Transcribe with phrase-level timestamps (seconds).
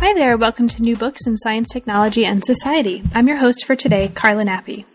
[0.00, 3.02] Hi there, welcome to New Books in Science, Technology, and Society.
[3.14, 4.86] I'm your host for today, Carla Nappi.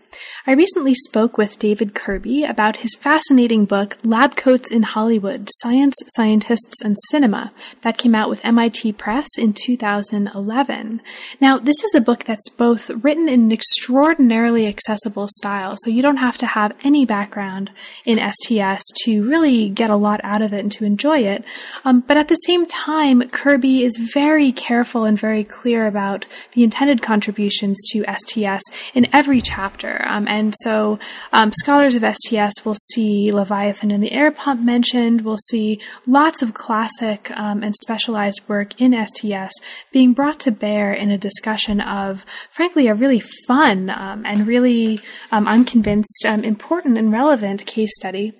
[0.48, 5.96] I recently spoke with David Kirby about his fascinating book, Lab Coats in Hollywood Science,
[6.10, 7.50] Scientists, and Cinema,
[7.82, 11.02] that came out with MIT Press in 2011.
[11.40, 16.00] Now, this is a book that's both written in an extraordinarily accessible style, so you
[16.00, 17.72] don't have to have any background
[18.04, 21.42] in STS to really get a lot out of it and to enjoy it.
[21.84, 26.62] Um, but at the same time, Kirby is very careful and very clear about the
[26.62, 28.62] intended contributions to STS
[28.94, 30.04] in every chapter.
[30.06, 30.98] Um, and so
[31.32, 35.22] um, scholars of STS will see Leviathan and the air pump mentioned.
[35.22, 39.52] We'll see lots of classic um, and specialized work in STS
[39.92, 45.00] being brought to bear in a discussion of, frankly, a really fun um, and really,
[45.32, 48.34] um, I'm convinced, um, important and relevant case study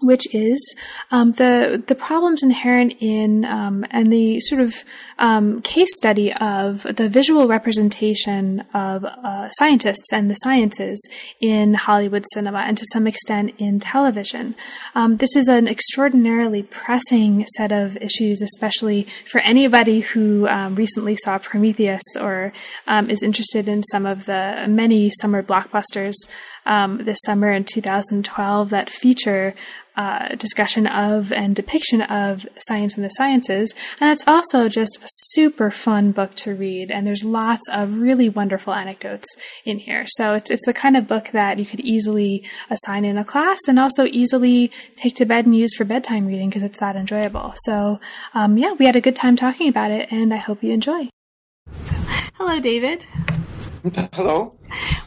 [0.00, 0.76] which is
[1.10, 4.74] um, the the problems inherent in um, and the sort of
[5.18, 11.00] um, case study of the visual representation of uh, scientists and the sciences
[11.40, 14.54] in Hollywood cinema and to some extent in television.
[14.94, 21.16] Um, this is an extraordinarily pressing set of issues, especially for anybody who um, recently
[21.16, 22.52] saw Prometheus or
[22.86, 26.14] um, is interested in some of the many summer blockbusters
[27.04, 29.54] this summer in 2012 that feature
[29.98, 33.74] uh, discussion of and depiction of science and the sciences.
[34.00, 36.92] And it's also just a super fun book to read.
[36.92, 39.26] And there's lots of really wonderful anecdotes
[39.64, 40.04] in here.
[40.06, 43.58] So it's, it's the kind of book that you could easily assign in a class
[43.66, 47.54] and also easily take to bed and use for bedtime reading because it's that enjoyable.
[47.64, 47.98] So,
[48.34, 51.08] um, yeah, we had a good time talking about it and I hope you enjoy.
[52.34, 53.04] Hello, David.
[54.12, 54.57] Hello.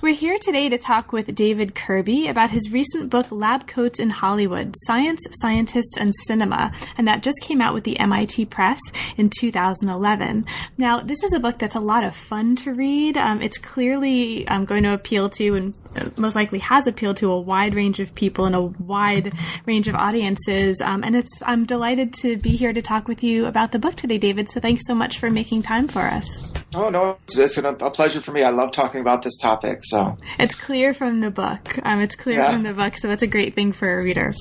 [0.02, 4.10] We're here today to talk with David Kirby about his recent book, Lab Coats in
[4.10, 8.80] Hollywood Science, Scientists, and Cinema, and that just came out with the MIT Press
[9.18, 10.46] in 2011.
[10.78, 13.16] Now, this is a book that's a lot of fun to read.
[13.16, 17.32] Um, it's clearly um, going to appeal to, and uh, most likely has appealed to,
[17.32, 19.34] a wide range of people and a wide
[19.68, 20.82] range of audiences.
[20.82, 23.96] Um, and it's I'm delighted to be here to talk with you about the book
[23.96, 24.50] today, David.
[24.50, 26.52] So thanks so much for making time for us.
[26.74, 28.44] Oh no, it's a pleasure for me.
[28.44, 29.51] I love talking about this topic.
[29.84, 31.80] So it's clear from the book.
[31.84, 32.52] Um, it's clear yeah.
[32.52, 34.34] from the book, so that's a great thing for a reader.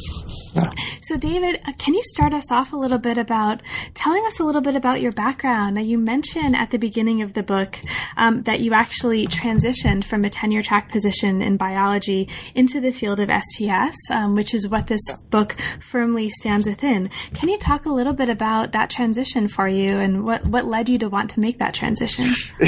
[0.54, 0.70] Yeah.
[1.02, 3.62] So, David, uh, can you start us off a little bit about
[3.94, 5.76] telling us a little bit about your background?
[5.76, 7.78] Now, you mentioned at the beginning of the book
[8.16, 13.20] um, that you actually transitioned from a tenure track position in biology into the field
[13.20, 15.00] of STS, um, which is what this
[15.30, 17.08] book firmly stands within.
[17.34, 20.88] Can you talk a little bit about that transition for you and what what led
[20.88, 22.32] you to want to make that transition?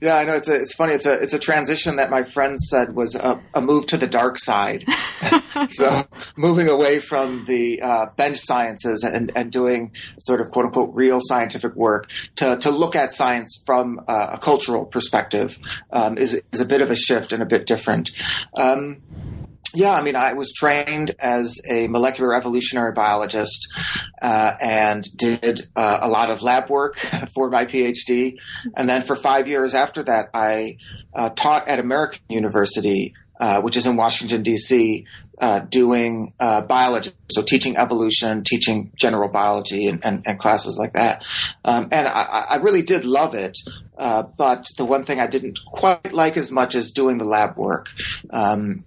[0.00, 0.94] yeah, I know it's a, it's funny.
[0.94, 4.06] It's a it's a transition that my friends said was a, a move to the
[4.06, 4.84] dark side.
[5.70, 6.06] so
[6.36, 11.20] moving away from the uh, bench sciences and, and doing sort of quote unquote real
[11.22, 15.58] scientific work to, to look at science from uh, a cultural perspective
[15.92, 18.10] um, is is a bit of a shift and a bit different.
[18.56, 19.02] Um,
[19.74, 23.72] yeah, I mean, I was trained as a molecular evolutionary biologist
[24.20, 26.96] uh, and did uh, a lot of lab work
[27.34, 28.36] for my PhD.
[28.76, 30.76] And then for five years after that, I
[31.14, 35.06] uh, taught at American University, uh, which is in Washington, D.C.,
[35.40, 40.92] uh, doing uh, biology, so teaching evolution, teaching general biology, and, and, and classes like
[40.92, 41.24] that.
[41.64, 43.58] Um, and I, I, really did love it.
[43.96, 47.88] but the one thing I didn't quite like as much is doing the lab work.
[48.30, 48.84] Um,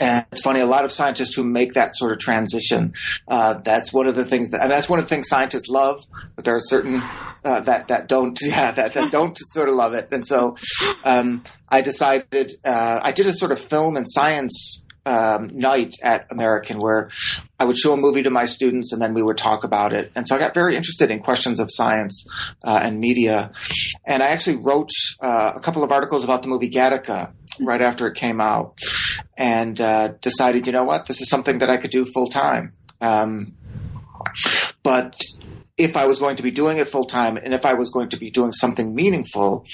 [0.00, 2.94] and it's funny, a lot of scientists who make that sort of transition,
[3.28, 6.04] uh, that's one of the things that, mean, that's one of the things scientists love,
[6.36, 7.00] but there are certain,
[7.44, 10.08] uh, that, that don't, yeah, that, that don't sort of love it.
[10.10, 10.56] And so,
[11.04, 16.30] um, I decided, uh, I did a sort of film and science, um, night at
[16.30, 17.10] American where
[17.58, 20.12] I would show a movie to my students and then we would talk about it.
[20.14, 22.26] And so I got very interested in questions of science
[22.62, 23.52] uh, and media.
[24.04, 24.90] And I actually wrote
[25.20, 28.78] uh, a couple of articles about the movie Gattaca right after it came out
[29.36, 32.74] and uh, decided, you know what, this is something that I could do full time.
[33.00, 33.54] Um,
[34.82, 35.20] but
[35.76, 38.08] if I was going to be doing it full time and if I was going
[38.10, 39.64] to be doing something meaningful,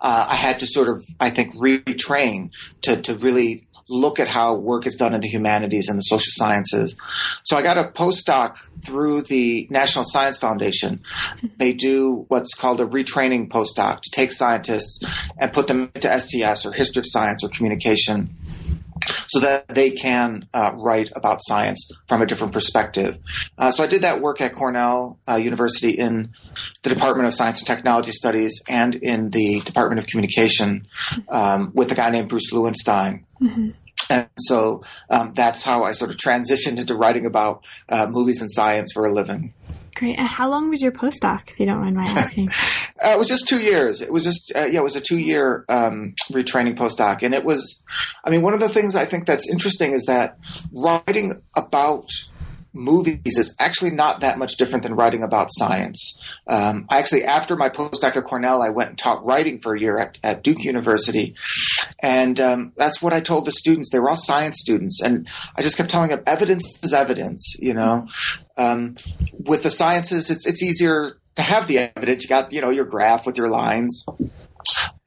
[0.00, 2.50] uh, I had to sort of, I think, retrain
[2.82, 6.30] to, to really look at how work is done in the humanities and the social
[6.32, 6.96] sciences.
[7.44, 11.00] So I got a postdoc through the National Science Foundation.
[11.56, 15.02] They do what's called a retraining postdoc to take scientists
[15.38, 18.36] and put them into STS or history of science or communication
[19.28, 23.18] so that they can uh, write about science from a different perspective.
[23.58, 26.30] Uh, so I did that work at Cornell uh, University in
[26.82, 30.86] the Department of Science and Technology Studies and in the Department of Communication
[31.28, 33.24] um, with a guy named Bruce Lewenstein.
[33.42, 33.70] Mm-hmm.
[34.10, 38.50] And so um, that's how I sort of transitioned into writing about uh, movies and
[38.52, 39.54] science for a living.
[39.94, 40.18] Great.
[40.18, 42.48] And how long was your postdoc, if you don't mind my asking?
[42.48, 44.00] uh, it was just two years.
[44.00, 47.22] It was just, uh, yeah, it was a two year um, retraining postdoc.
[47.22, 47.82] And it was,
[48.24, 50.38] I mean, one of the things I think that's interesting is that
[50.72, 52.08] writing about
[52.72, 56.20] movies is actually not that much different than writing about science.
[56.46, 59.80] Um, I actually, after my postdoc at Cornell, I went and taught writing for a
[59.80, 61.34] year at, at Duke University.
[62.00, 63.90] And um, that's what I told the students.
[63.90, 65.00] They were all science students.
[65.02, 68.08] And I just kept telling them evidence is evidence, you know.
[68.56, 68.96] Um,
[69.38, 72.22] with the sciences, it's, it's easier to have the evidence.
[72.22, 74.04] You got, you know, your graph with your lines.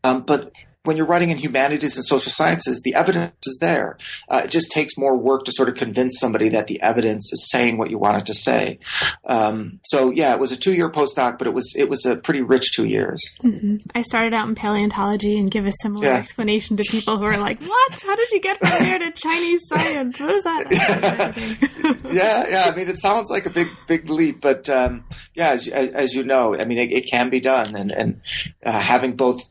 [0.03, 0.51] Um, but
[0.85, 3.97] when you're writing in humanities and social sciences, the evidence is there.
[4.29, 7.49] Uh, it just takes more work to sort of convince somebody that the evidence is
[7.49, 8.79] saying what you want it to say.
[9.25, 12.15] Um, so yeah, it was a two year postdoc, but it was it was a
[12.15, 13.21] pretty rich two years.
[13.43, 13.77] Mm-hmm.
[13.93, 16.15] I started out in paleontology and give a similar yeah.
[16.15, 18.01] explanation to people who are like, "What?
[18.01, 20.19] How did you get from there to Chinese science?
[20.19, 20.65] What is that?"
[22.11, 22.71] yeah, yeah.
[22.71, 26.23] I mean, it sounds like a big big leap, but um, yeah, as, as, you
[26.23, 28.21] know, I mean, it, it can be done, and and
[28.65, 29.41] uh, having both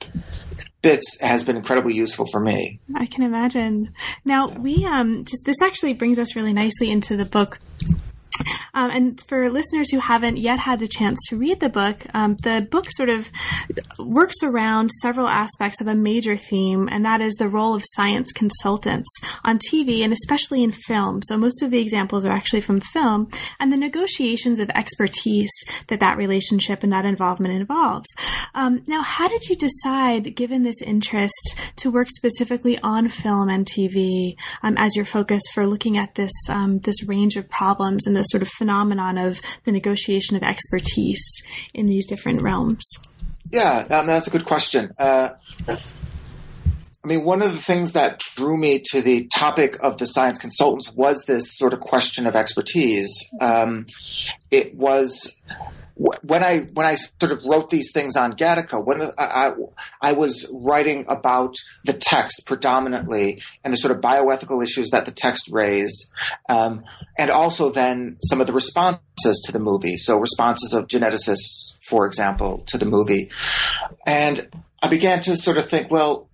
[0.84, 2.78] bits has been incredibly useful for me.
[2.94, 3.92] I can imagine.
[4.24, 7.58] Now we um just this actually brings us really nicely into the book
[8.74, 12.36] um, and for listeners who haven't yet had a chance to read the book, um,
[12.42, 13.30] the book sort of
[13.98, 18.32] works around several aspects of a major theme, and that is the role of science
[18.32, 19.08] consultants
[19.44, 21.22] on TV and especially in film.
[21.24, 23.30] So most of the examples are actually from film,
[23.60, 25.52] and the negotiations of expertise
[25.88, 28.08] that that relationship and that involvement involves.
[28.54, 33.66] Um, now, how did you decide, given this interest, to work specifically on film and
[33.66, 38.16] TV um, as your focus for looking at this um, this range of problems and
[38.16, 41.22] this sort of phenomenon of the negotiation of expertise
[41.74, 42.82] in these different realms?
[43.50, 44.90] Yeah, that's a good question.
[44.98, 45.30] Uh,
[45.68, 50.38] I mean, one of the things that drew me to the topic of the science
[50.38, 53.12] consultants was this sort of question of expertise.
[53.38, 53.86] Um,
[54.50, 55.30] it was
[55.96, 59.52] when I when I sort of wrote these things on Gattaca, when I, I,
[60.00, 61.54] I, was writing about
[61.84, 66.10] the text predominantly and the sort of bioethical issues that the text raised,
[66.48, 66.84] um,
[67.16, 69.96] and also then some of the responses to the movie.
[69.96, 73.30] So responses of geneticists, for example, to the movie,
[74.04, 74.48] and
[74.82, 76.28] I began to sort of think, well,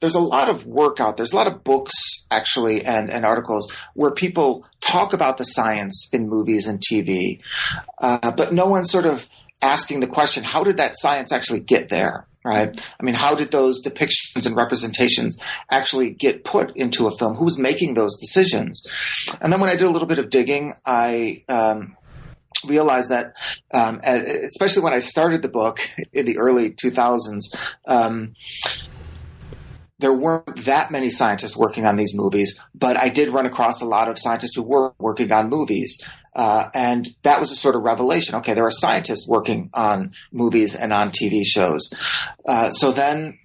[0.00, 1.16] there's a lot of work out.
[1.16, 1.92] There's a lot of books
[2.30, 7.40] actually and, and articles where people talk about the science in movies and TV,
[7.98, 9.28] uh, but no one's sort of
[9.62, 12.26] asking the question, how did that science actually get there?
[12.42, 12.80] Right?
[12.98, 15.36] I mean, how did those depictions and representations
[15.70, 17.34] actually get put into a film?
[17.34, 18.82] Who was making those decisions?
[19.42, 21.98] And then when I did a little bit of digging, I um,
[22.64, 23.34] realized that,
[23.74, 25.80] um, especially when I started the book
[26.14, 27.42] in the early 2000s,
[27.86, 28.34] um,
[30.00, 33.84] there weren't that many scientists working on these movies, but I did run across a
[33.84, 36.02] lot of scientists who were working on movies.
[36.34, 38.34] Uh, and that was a sort of revelation.
[38.36, 41.90] Okay, there are scientists working on movies and on TV shows.
[42.46, 43.38] Uh, so then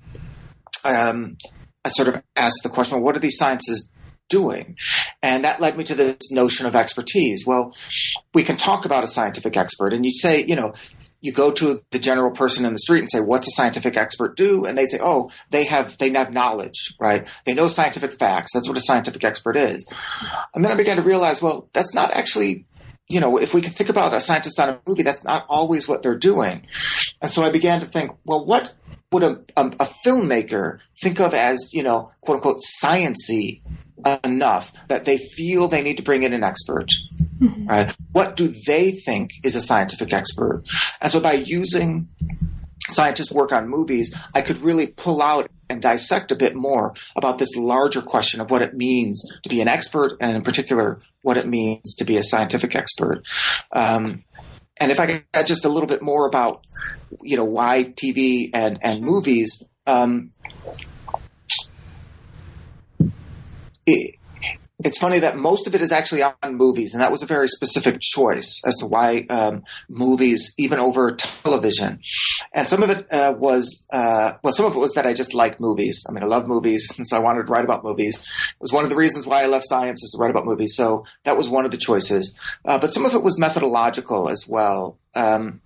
[0.84, 1.38] um,
[1.84, 3.90] I sort of asked the question, well, what are these scientists
[4.30, 4.78] doing?
[5.22, 7.46] And that led me to this notion of expertise.
[7.46, 7.74] Well,
[8.34, 10.74] we can talk about a scientific expert, and you'd say, you know,
[11.26, 14.38] you go to the general person in the street and say, "What's a scientific expert
[14.38, 17.26] do?" And they say, "Oh, they have they have knowledge, right?
[17.46, 18.52] They know scientific facts.
[18.54, 19.86] That's what a scientific expert is."
[20.54, 22.66] And then I began to realize, well, that's not actually,
[23.08, 25.88] you know, if we can think about a scientist on a movie, that's not always
[25.88, 26.68] what they're doing.
[27.22, 28.74] And so I began to think, well, what
[29.12, 33.62] would a, a, a filmmaker think of as, you know, quote unquote, sciency
[34.24, 36.92] enough that they feel they need to bring in an expert?
[37.40, 37.68] Mm-hmm.
[37.68, 37.96] Right?
[38.12, 40.64] What do they think is a scientific expert?
[41.02, 42.08] And so by using
[42.88, 47.40] scientists' work on movies, I could really pull out and dissect a bit more about
[47.40, 51.38] this larger question of what it means to be an expert, and in particular, what
[51.38, 53.24] it means to be a scientific expert.
[53.72, 54.24] Um,
[54.80, 56.64] and if I could add just a little bit more about,
[57.22, 60.32] you know, why TV and, and movies, um,
[63.86, 64.16] it,
[64.84, 67.48] it's funny that most of it is actually on movies, and that was a very
[67.48, 72.00] specific choice as to why um, movies, even over television.
[72.54, 75.34] And some of it uh, was, uh, well, some of it was that I just
[75.34, 76.04] like movies.
[76.10, 78.20] I mean, I love movies, and so I wanted to write about movies.
[78.20, 80.76] It was one of the reasons why I left science is to write about movies.
[80.76, 82.36] So that was one of the choices.
[82.66, 84.98] Uh, but some of it was methodological as well.
[85.16, 85.62] Um,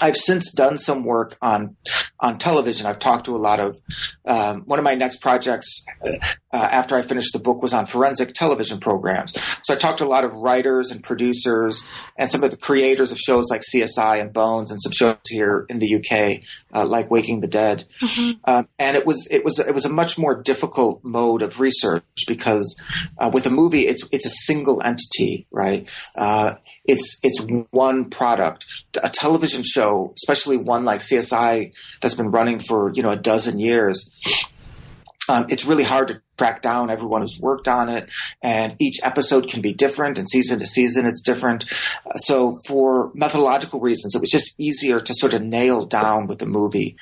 [0.00, 1.76] I've since done some work on
[2.20, 2.86] on television.
[2.86, 3.78] I've talked to a lot of
[4.26, 8.34] um, one of my next projects uh, after I finished the book was on forensic
[8.34, 9.32] television programs.
[9.64, 11.86] So I talked to a lot of writers and producers
[12.16, 15.66] and some of the creators of shows like CSI and Bones and some shows here
[15.68, 16.42] in the UK
[16.74, 17.86] uh, like Waking the Dead.
[18.00, 18.38] Mm-hmm.
[18.44, 22.04] Uh, and it was it was it was a much more difficult mode of research
[22.26, 22.80] because
[23.18, 25.86] uh, with a movie it's it's a single entity, right?
[26.16, 28.64] Uh, it's it's one product.
[29.02, 33.58] A television show, especially one like CSI that's been running for you know a dozen
[33.58, 34.10] years.
[35.28, 38.08] Um, it's really hard to track down everyone who's worked on it,
[38.42, 41.66] and each episode can be different, and season to season it's different.
[42.06, 46.38] Uh, so, for methodological reasons, it was just easier to sort of nail down with
[46.38, 46.96] the movie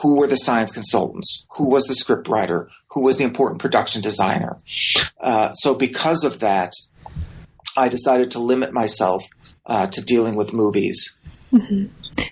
[0.00, 4.00] who were the science consultants, who was the script writer, who was the important production
[4.00, 4.56] designer.
[5.20, 6.72] Uh, so, because of that,
[7.76, 9.22] I decided to limit myself
[9.66, 11.16] uh, to dealing with movies.
[11.52, 11.86] Mm-hmm.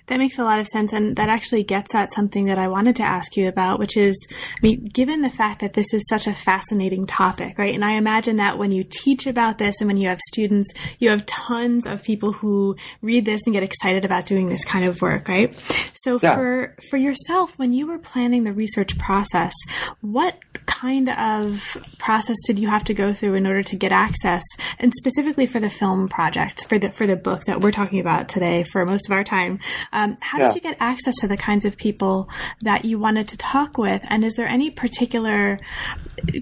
[0.07, 0.93] That makes a lot of sense.
[0.93, 4.15] And that actually gets at something that I wanted to ask you about, which is,
[4.31, 7.73] I mean, given the fact that this is such a fascinating topic, right?
[7.73, 11.09] And I imagine that when you teach about this and when you have students, you
[11.09, 15.01] have tons of people who read this and get excited about doing this kind of
[15.01, 15.53] work, right?
[15.93, 16.35] So yeah.
[16.35, 19.53] for, for yourself, when you were planning the research process,
[20.01, 20.37] what
[20.67, 24.43] kind of process did you have to go through in order to get access
[24.77, 28.29] and specifically for the film project, for the, for the book that we're talking about
[28.29, 29.59] today for most of our time?
[29.91, 30.47] Um, how yeah.
[30.47, 32.29] did you get access to the kinds of people
[32.61, 34.03] that you wanted to talk with?
[34.09, 35.57] And is there any particular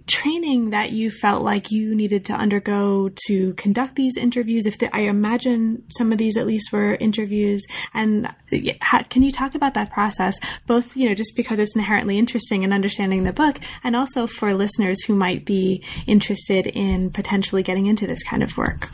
[0.08, 4.66] training that you felt like you needed to undergo to conduct these interviews?
[4.66, 8.34] If the, I imagine some of these at least were interviews, and
[8.82, 10.38] how, can you talk about that process?
[10.66, 14.54] Both, you know, just because it's inherently interesting in understanding the book, and also for
[14.54, 18.90] listeners who might be interested in potentially getting into this kind of work.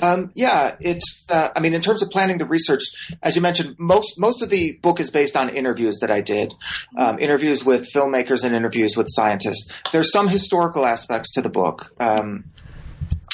[0.00, 1.24] Um, yeah, it's.
[1.28, 2.82] Uh, I mean, in terms of planning the research,
[3.22, 6.54] as you mentioned, most most of the book is based on interviews that I did,
[6.98, 9.72] um, interviews with filmmakers and interviews with scientists.
[9.92, 11.92] There's some historical aspects to the book.
[11.98, 12.44] Um,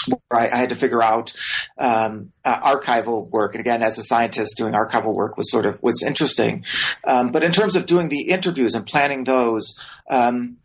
[0.09, 1.33] where I, I, had to figure out
[1.79, 5.83] um, uh, archival work, and again, as a scientist, doing archival work was sort of
[5.83, 6.65] was interesting.
[7.05, 10.57] Um, but in terms of doing the interviews and planning those, um,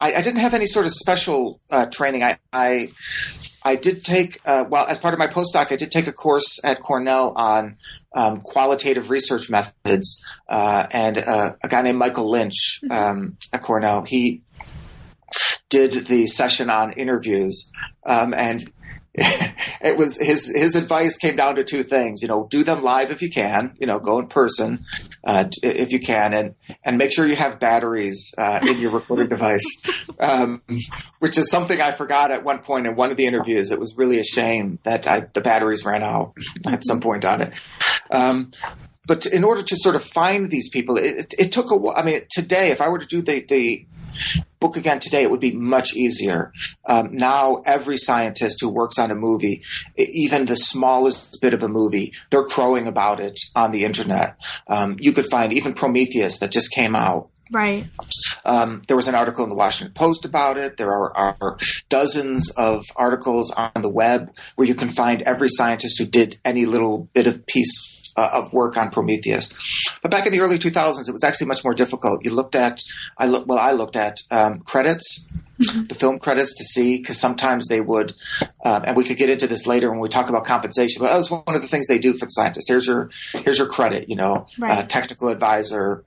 [0.00, 2.22] I, I, didn't have any sort of special uh, training.
[2.22, 2.88] I, I
[3.64, 6.60] I did take, uh, well, as part of my postdoc, I did take a course
[6.62, 7.78] at Cornell on
[8.14, 12.92] um, qualitative research methods, uh, and uh, a guy named Michael Lynch mm-hmm.
[12.92, 14.42] um, at Cornell, he
[15.70, 17.72] did the session on interviews,
[18.04, 18.70] um, and
[19.14, 22.20] it was his his advice came down to two things.
[22.20, 23.74] You know, do them live if you can.
[23.80, 24.84] You know, go in person
[25.24, 26.54] uh, if you can, and
[26.84, 29.64] and make sure you have batteries uh, in your recording device,
[30.20, 30.62] um,
[31.18, 33.70] which is something I forgot at one point in one of the interviews.
[33.70, 36.34] It was really a shame that I, the batteries ran out
[36.66, 37.52] at some point on it.
[38.10, 38.50] Um,
[39.06, 41.92] but in order to sort of find these people, it, it, it took a.
[41.92, 43.86] I mean, today, if I were to do the the
[44.64, 46.50] book again today, it would be much easier.
[46.86, 49.62] Um, now, every scientist who works on a movie,
[49.98, 54.38] even the smallest bit of a movie, they're crowing about it on the internet.
[54.66, 57.28] Um, you could find even Prometheus that just came out.
[57.52, 57.84] Right.
[58.46, 60.78] Um, there was an article in the Washington Post about it.
[60.78, 61.58] There are, are,
[61.90, 66.64] dozens of articles on the web where you can find every scientist who did any
[66.64, 69.52] little bit of piece uh, of work on Prometheus.
[70.02, 72.24] But back in the early 2000s, it was actually much more difficult.
[72.24, 72.80] You looked at,
[73.18, 75.26] I look, well, I looked at um, credits,
[75.60, 75.84] mm-hmm.
[75.84, 78.14] the film credits to see, because sometimes they would,
[78.64, 81.00] um, and we could get into this later when we talk about compensation.
[81.00, 82.68] But that was one of the things they do for the scientists.
[82.68, 84.08] Here's your, here's your credit.
[84.08, 84.78] You know, right.
[84.78, 86.04] uh, technical advisor,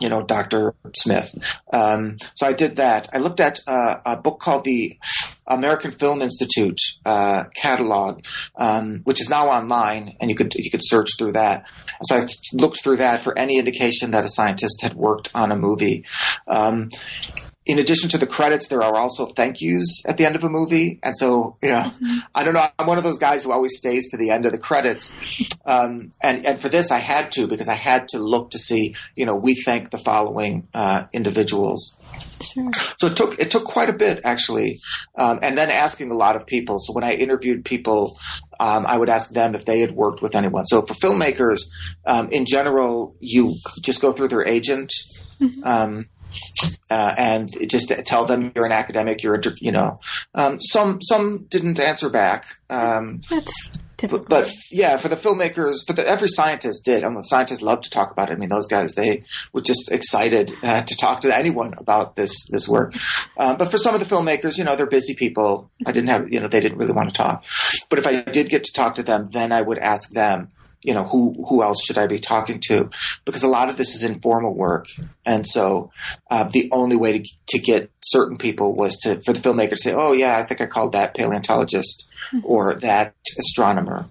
[0.00, 0.74] you know, Dr.
[0.96, 1.34] Smith.
[1.72, 3.08] Um, so I did that.
[3.12, 4.98] I looked at uh, a book called the
[5.46, 8.22] American Film Institute uh, catalog,
[8.56, 11.66] um, which is now online, and you could you could search through that.
[12.04, 15.56] So I looked through that for any indication that a scientist had worked on a
[15.56, 16.04] movie.
[16.48, 16.90] Um,
[17.66, 20.48] in addition to the credits, there are also thank yous at the end of a
[20.48, 20.98] movie.
[21.02, 22.18] And so, you know, mm-hmm.
[22.34, 22.66] I don't know.
[22.78, 25.10] I'm one of those guys who always stays to the end of the credits.
[25.64, 28.94] Um, and, and for this, I had to because I had to look to see,
[29.16, 31.96] you know, we thank the following uh, individuals.
[32.40, 32.70] Sure.
[32.98, 34.80] So it took it took quite a bit actually,
[35.16, 36.78] um, and then asking a lot of people.
[36.78, 38.18] So when I interviewed people,
[38.60, 40.66] um, I would ask them if they had worked with anyone.
[40.66, 41.60] So for filmmakers,
[42.06, 44.92] um, in general, you just go through their agent.
[45.40, 45.64] Mm-hmm.
[45.64, 46.06] Um,
[46.90, 49.22] uh, and just tell them you're an academic.
[49.22, 49.98] You're a, you know,
[50.34, 52.46] um, some some didn't answer back.
[52.68, 57.04] Um, That's but, but yeah, for the filmmakers, for the, every scientist did.
[57.04, 58.34] I mean, scientists love to talk about it.
[58.34, 62.46] I mean, those guys they were just excited uh, to talk to anyone about this
[62.50, 62.94] this work.
[63.38, 65.70] Um, but for some of the filmmakers, you know, they're busy people.
[65.86, 67.44] I didn't have, you know, they didn't really want to talk.
[67.88, 70.50] But if I did get to talk to them, then I would ask them.
[70.86, 72.90] You know who who else should I be talking to?
[73.24, 74.84] Because a lot of this is informal work,
[75.24, 75.90] and so
[76.30, 79.76] uh, the only way to to get certain people was to for the filmmaker to
[79.78, 82.06] say, "Oh yeah, I think I called that paleontologist
[82.42, 84.06] or that astronomer."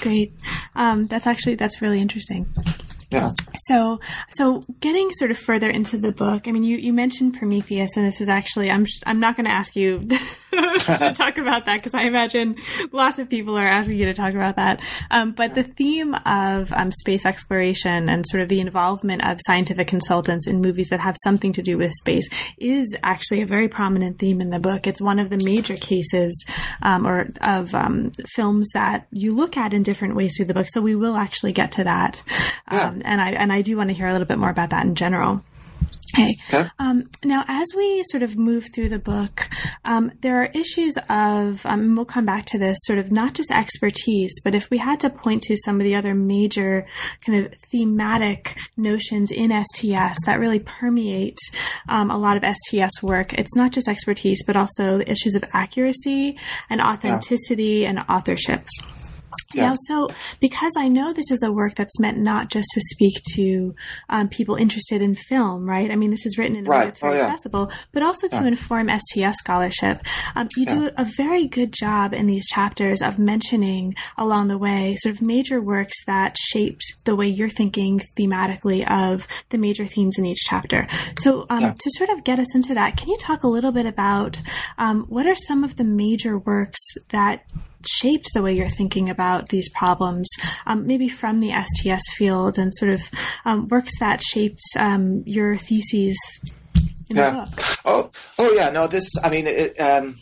[0.00, 0.32] Great.
[0.74, 2.46] Um, that's actually that's really interesting.
[3.10, 3.32] Yeah.
[3.66, 4.00] So,
[4.30, 8.06] so getting sort of further into the book, I mean, you, you mentioned Prometheus, and
[8.06, 10.18] this is actually, I'm, I'm not going to ask you to
[11.16, 12.56] talk about that because I imagine
[12.92, 14.84] lots of people are asking you to talk about that.
[15.10, 19.88] Um, but the theme of um, space exploration and sort of the involvement of scientific
[19.88, 24.18] consultants in movies that have something to do with space is actually a very prominent
[24.18, 24.86] theme in the book.
[24.86, 26.44] It's one of the major cases
[26.82, 30.66] um, or of um, films that you look at in different ways through the book.
[30.68, 32.22] So we will actually get to that.
[32.70, 32.94] Yeah.
[33.04, 34.84] Um, and I and I do want to hear a little bit more about that
[34.84, 35.42] in general.
[36.14, 36.34] Okay.
[36.52, 36.68] Okay.
[36.78, 39.48] Um, now, as we sort of move through the book,
[39.84, 43.34] um, there are issues of, um, and we'll come back to this, sort of not
[43.34, 46.86] just expertise, but if we had to point to some of the other major
[47.24, 51.38] kind of thematic notions in STS that really permeate
[51.88, 56.36] um, a lot of STS work, it's not just expertise, but also issues of accuracy
[56.68, 58.66] and authenticity and authorship.
[59.52, 59.70] Yeah.
[59.70, 60.08] Now, so
[60.40, 63.74] because I know this is a work that's meant not just to speak to
[64.08, 65.90] um, people interested in film, right?
[65.90, 67.24] I mean, this is written in a way that's very Oh, yeah.
[67.24, 70.04] accessible, but also to inform STS scholarship.
[70.36, 74.94] Um, you do a very good job in these chapters of mentioning along the way
[74.98, 80.16] sort of major works that shaped the way you're thinking thematically of the major themes
[80.18, 80.86] in each chapter.
[81.18, 81.72] So, um, Yeah.
[81.78, 84.40] to sort of get us into that, can you talk a little bit about
[84.78, 86.78] um, what are some of the major works
[87.08, 87.44] that
[87.86, 90.28] shaped the way you're thinking about these problems,
[90.66, 93.00] um, maybe from the STS field and sort of
[93.44, 96.16] um, works that shaped um, your theses
[97.08, 97.30] the Yeah.
[97.44, 97.48] book.
[97.84, 98.70] Oh, oh yeah.
[98.70, 99.08] No, this.
[99.22, 100.16] I mean, it, um,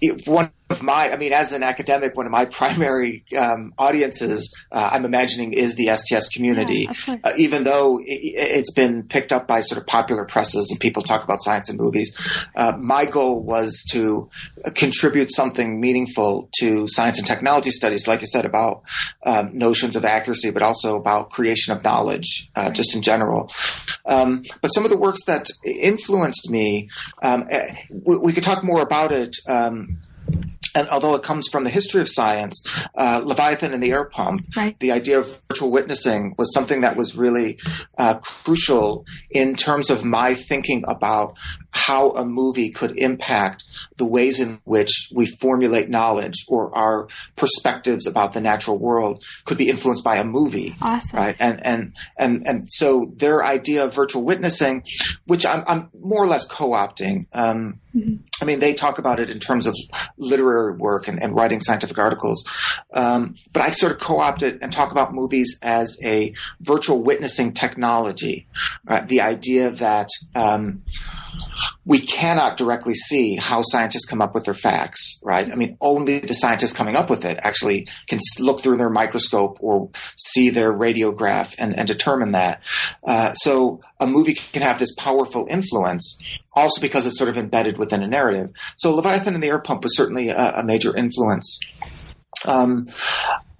[0.00, 1.10] it, one of my.
[1.10, 5.76] I mean, as an academic, one of my primary um, audiences, uh, I'm imagining, is
[5.76, 6.88] the STS community.
[7.06, 10.80] Yeah, uh, even though it, it's been picked up by sort of popular presses and
[10.80, 12.16] people talk about science and movies,
[12.56, 14.28] uh, my goal was to
[14.74, 18.08] contribute something meaningful to science and technology studies.
[18.08, 18.82] Like I said about
[19.24, 23.50] um, notions of accuracy, but also about creation of knowledge, uh, just in general.
[24.04, 26.88] Um, but some of the works that influenced me,
[27.22, 29.36] um, eh, we, we could talk more about it.
[30.74, 32.62] And although it comes from the history of science,
[32.98, 34.78] uh, Leviathan and the air pump, Right.
[34.78, 37.58] the idea of virtual witnessing was something that was really
[37.96, 41.34] uh, crucial in terms of my thinking about
[41.76, 43.62] how a movie could impact
[43.96, 49.58] the ways in which we formulate knowledge or our perspectives about the natural world could
[49.58, 51.18] be influenced by a movie Awesome.
[51.18, 54.82] right and and and and so their idea of virtual witnessing
[55.26, 57.80] which i'm, I'm more or less co-opting um,
[58.42, 59.74] I mean, they talk about it in terms of
[60.18, 62.44] literary work and, and writing scientific articles.
[62.92, 67.54] Um, but I sort of co-opt it and talk about movies as a virtual witnessing
[67.54, 68.46] technology.
[68.84, 69.06] Right?
[69.08, 70.82] The idea that um,
[71.84, 75.50] we cannot directly see how scientists come up with their facts, right?
[75.50, 79.58] I mean, only the scientists coming up with it actually can look through their microscope
[79.60, 82.62] or see their radiograph and, and determine that.
[83.06, 86.18] Uh, so a movie can have this powerful influence
[86.52, 88.50] also because it's sort of embedded within a narrative.
[88.76, 91.60] So Leviathan and the Air Pump was certainly a, a major influence.
[92.44, 92.88] Um,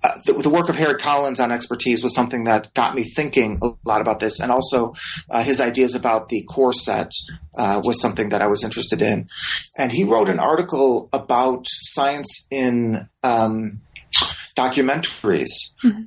[0.07, 3.59] uh, the, the work of Harry Collins on expertise was something that got me thinking
[3.63, 4.95] a lot about this, and also
[5.31, 7.11] uh, his ideas about the core set
[7.59, 9.29] uh, was something that I was interested in.
[9.77, 13.81] And he wrote an article about science in um,
[14.57, 15.55] documentaries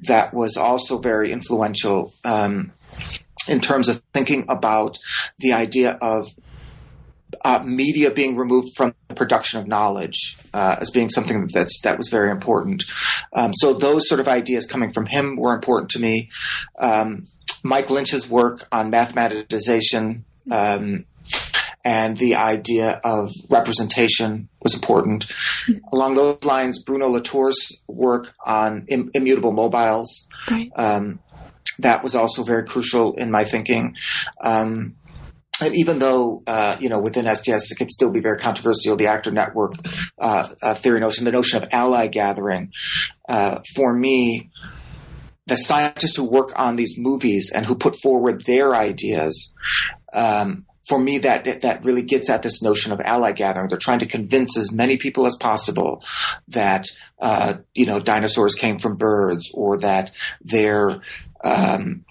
[0.03, 2.71] that was also very influential um,
[3.47, 4.97] in terms of thinking about
[5.39, 6.27] the idea of
[7.45, 11.97] uh, media being removed from the production of knowledge uh, as being something that's that
[11.97, 12.83] was very important.
[13.33, 16.29] Um, so those sort of ideas coming from him were important to me.
[16.79, 17.27] Um,
[17.63, 21.05] Mike Lynch's work on mathematization um,
[21.83, 25.31] and the idea of representation was important.
[25.93, 30.71] Along those lines, Bruno Latour's work on Im- immutable mobiles Right.
[30.75, 31.19] um,
[31.79, 33.95] that was also very crucial in my thinking.
[34.41, 34.95] Um,
[35.61, 39.07] and even though uh, you know within STS it could still be very controversial, the
[39.07, 39.73] actor network
[40.17, 42.71] uh, uh, theory notion, the notion of ally gathering,
[43.27, 44.49] uh, for me,
[45.45, 49.53] the scientists who work on these movies and who put forward their ideas,
[50.13, 53.67] um, for me, that that really gets at this notion of ally gathering.
[53.69, 56.03] They're trying to convince as many people as possible
[56.47, 56.85] that
[57.19, 61.01] uh, you know dinosaurs came from birds, or that they're
[61.43, 62.05] um,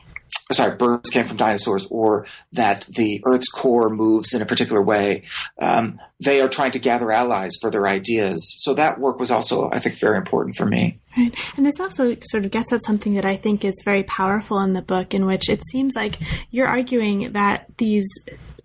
[0.52, 5.24] sorry, birds came from dinosaurs, or that the Earth's core moves in a particular way.
[5.58, 8.56] Um, they are trying to gather allies for their ideas.
[8.60, 10.98] So that work was also, I think, very important for me.
[11.16, 11.34] Right.
[11.56, 14.72] And this also sort of gets at something that I think is very powerful in
[14.72, 16.18] the book, in which it seems like
[16.50, 18.08] you're arguing that these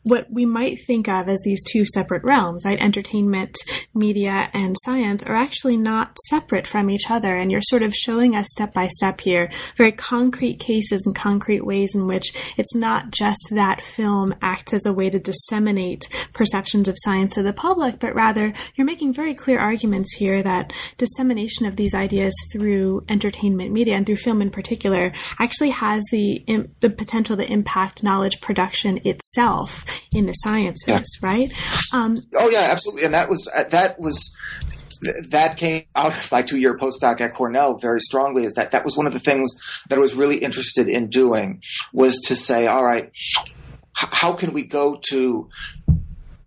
[0.04, 2.80] what we might think of as these two separate realms, right?
[2.80, 3.56] Entertainment,
[3.94, 7.36] media, and science are actually not separate from each other.
[7.36, 11.66] And you're sort of showing us step by step here very concrete cases and concrete
[11.66, 16.88] ways in which it's not just that film acts as a way to disseminate perceptions
[16.88, 21.66] of science to the public, but rather you're making very clear arguments here that dissemination
[21.66, 26.44] of these ideas through entertainment media and through film in particular actually has the,
[26.82, 31.02] the potential to impact knowledge production itself in the sciences, yeah.
[31.22, 31.52] right?
[31.94, 33.06] Um, oh yeah, absolutely.
[33.06, 34.34] And that was uh, that was
[35.30, 38.46] that came out of my two year postdoc at Cornell very strongly.
[38.46, 39.54] Is that that was one of the things
[39.90, 43.12] that I was really interested in doing was to say, all right,
[43.94, 45.50] how can we go to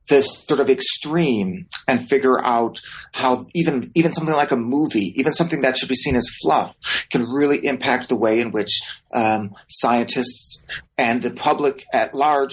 [0.09, 2.81] this sort of extreme and figure out
[3.13, 6.77] how even even something like a movie, even something that should be seen as fluff,
[7.11, 8.81] can really impact the way in which
[9.13, 10.63] um, scientists
[10.97, 12.53] and the public at large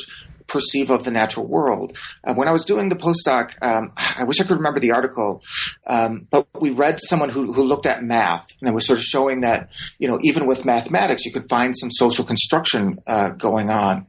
[0.54, 1.98] perceive of the natural world.
[2.24, 5.42] Uh, when I was doing the postdoc, um, I wish I could remember the article,
[5.88, 9.04] um, but we read someone who, who looked at math and it was sort of
[9.04, 13.72] showing that, you know, even with mathematics, you could find some social construction uh, going
[13.72, 14.06] on.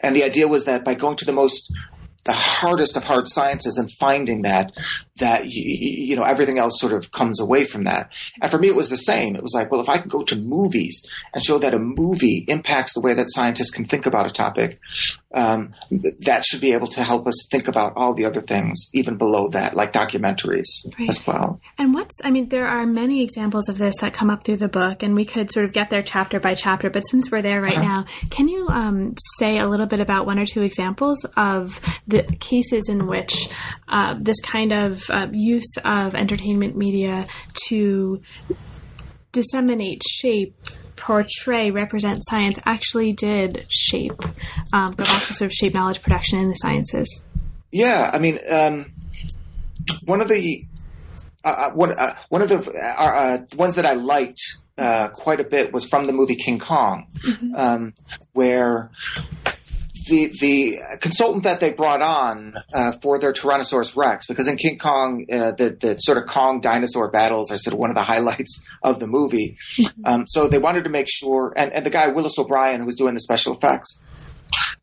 [0.00, 1.70] And the idea was that by going to the most
[2.28, 4.70] the hardest of hard sciences and finding that
[5.16, 5.62] that you,
[6.08, 8.12] you, know everything else sort of comes away from that.
[8.42, 9.34] And for me it was the same.
[9.34, 12.44] It was like well if i can go to movies and show that a movie
[12.46, 14.78] impacts the way that scientists can think about a topic
[15.34, 15.74] um,
[16.20, 19.48] that should be able to help us think about all the other things even below
[19.48, 20.66] that like documentaries
[20.98, 21.08] right.
[21.08, 24.44] as well and what's i mean there are many examples of this that come up
[24.44, 27.30] through the book and we could sort of get there chapter by chapter but since
[27.30, 28.02] we're there right uh-huh.
[28.02, 32.22] now can you um, say a little bit about one or two examples of the
[32.40, 33.48] cases in which
[33.88, 37.26] uh, this kind of uh, use of entertainment media
[37.66, 38.22] to
[39.32, 40.56] disseminate, shape,
[40.98, 44.22] portray, represent science actually did shape,
[44.72, 47.22] um, go back to sort of shape knowledge production in the sciences.
[47.70, 48.92] Yeah, I mean, um,
[50.04, 50.64] one of the
[51.44, 54.40] uh, uh one uh, one of the uh, uh, ones that I liked
[54.78, 57.54] uh, quite a bit was from the movie King Kong, mm-hmm.
[57.54, 57.94] um,
[58.32, 58.90] where
[60.08, 64.78] the the consultant that they brought on uh, for their Tyrannosaurus Rex, because in King
[64.78, 68.02] Kong, uh, the the sort of Kong dinosaur battles are sort of one of the
[68.14, 69.56] highlights of the movie.
[69.76, 70.02] Mm-hmm.
[70.04, 72.96] Um, so they wanted to make sure, and, and the guy Willis O'Brien, who was
[72.96, 74.00] doing the special effects,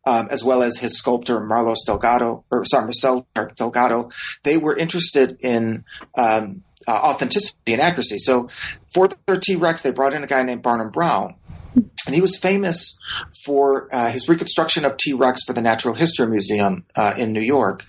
[0.05, 4.09] um, as well as his sculptor Marlos Delgado, or sorry, Marcel Delgado,
[4.43, 5.83] they were interested in
[6.15, 8.19] um, uh, authenticity and accuracy.
[8.19, 8.49] So
[8.93, 11.35] for their T Rex, they brought in a guy named Barnum Brown
[11.75, 12.97] and he was famous
[13.43, 17.41] for uh, his reconstruction of T Rex for the Natural History Museum uh, in New
[17.41, 17.85] York.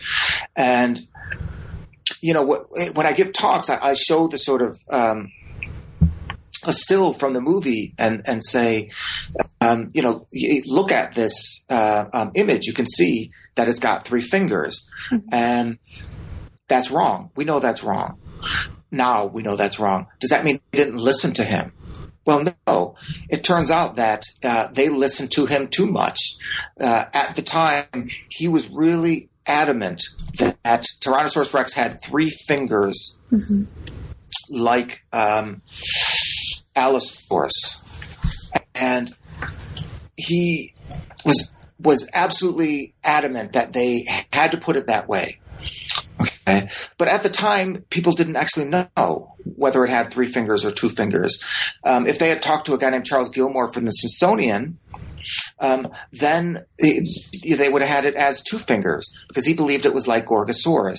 [0.55, 1.01] And,
[2.20, 5.31] you know, when I give talks, I, show the sort of um,
[6.64, 8.90] a still from the movie and, and say,
[9.61, 10.27] um, you know,
[10.66, 12.66] look at this uh, um, image.
[12.66, 14.88] You can see that it's got three fingers.
[15.11, 15.29] Mm-hmm.
[15.33, 15.79] And
[16.68, 17.31] that's wrong.
[17.37, 18.18] We know that's wrong.
[18.90, 20.07] Now we know that's wrong.
[20.20, 21.72] Does that mean they didn't listen to him?
[22.27, 22.97] Well, no.
[23.31, 26.19] It turns out that uh, they listened to him too much.
[26.79, 30.03] Uh, at the time, he was really adamant
[30.39, 33.65] that Tyrannosaurus Rex had three fingers, mm-hmm.
[34.51, 35.62] like um,
[36.75, 37.81] Allosaurus,
[38.75, 39.15] and
[40.17, 40.75] he
[41.25, 45.39] was was absolutely adamant that they had to put it that way.
[46.20, 46.70] Okay.
[46.98, 50.88] But at the time, people didn't actually know whether it had three fingers or two
[50.88, 51.42] fingers.
[51.85, 54.79] Um, if they had talked to a guy named Charles Gilmore from the Smithsonian,
[55.61, 59.94] um, then it, they would have had it as two fingers because he believed it
[59.94, 60.98] was like Gorgosaurus.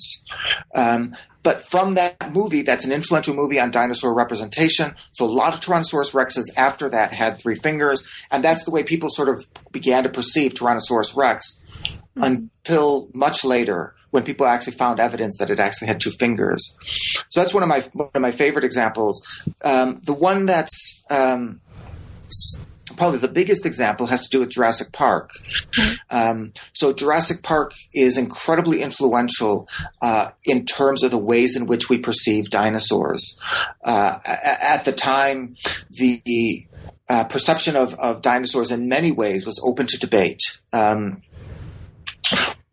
[0.75, 4.95] Um, but from that movie, that's an influential movie on dinosaur representation.
[5.13, 8.84] So a lot of Tyrannosaurus rexes after that had three fingers, and that's the way
[8.84, 12.23] people sort of began to perceive Tyrannosaurus rex mm-hmm.
[12.23, 16.75] until much later when people actually found evidence that it actually had two fingers.
[17.30, 19.23] So that's one of my one of my favorite examples.
[19.62, 21.62] Um, the one that's um,
[22.95, 25.30] probably the biggest example has to do with Jurassic Park.
[26.10, 29.67] Um, so Jurassic Park is incredibly influential
[30.01, 33.39] uh, in terms of the ways in which we perceive dinosaurs.
[33.84, 35.58] Uh, at the time,
[35.91, 36.65] the
[37.08, 40.41] uh, perception of, of dinosaurs in many ways was open to debate.
[40.73, 41.21] Um,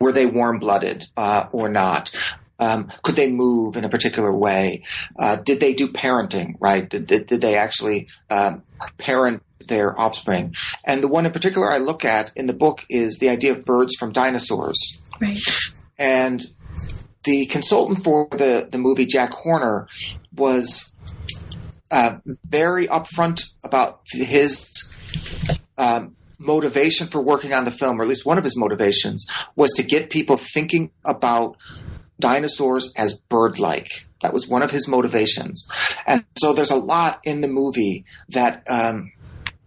[0.05, 2.15] were they warm blooded uh, or not?
[2.59, 4.83] Um, could they move in a particular way?
[5.19, 6.87] Uh, did they do parenting, right?
[6.87, 8.63] Did, did, did they actually um,
[8.99, 10.55] parent their offspring?
[10.85, 13.65] And the one in particular I look at in the book is the idea of
[13.65, 14.79] birds from dinosaurs.
[15.23, 15.41] Right.
[15.99, 16.43] And
[17.25, 19.89] the consultant for the, the movie, Jack Horner,
[20.37, 20.95] was
[21.91, 24.71] uh, very upfront about his
[25.79, 29.27] um, motivation for working on the film, or at least one of his motivations,
[29.57, 31.57] was to get people thinking about
[32.21, 33.89] dinosaurs as bird like.
[34.23, 35.67] That was one of his motivations.
[36.07, 39.13] And so there's a lot in the movie that um,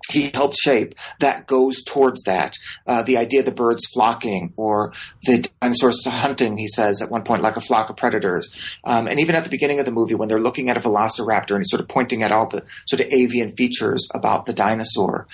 [0.09, 2.55] he helped shape that goes towards that.
[2.85, 7.23] Uh, the idea of the birds flocking or the dinosaurs hunting, he says at one
[7.23, 8.49] point, like a flock of predators.
[8.83, 11.51] Um, and even at the beginning of the movie, when they're looking at a velociraptor
[11.51, 15.27] and he's sort of pointing at all the sort of avian features about the dinosaur.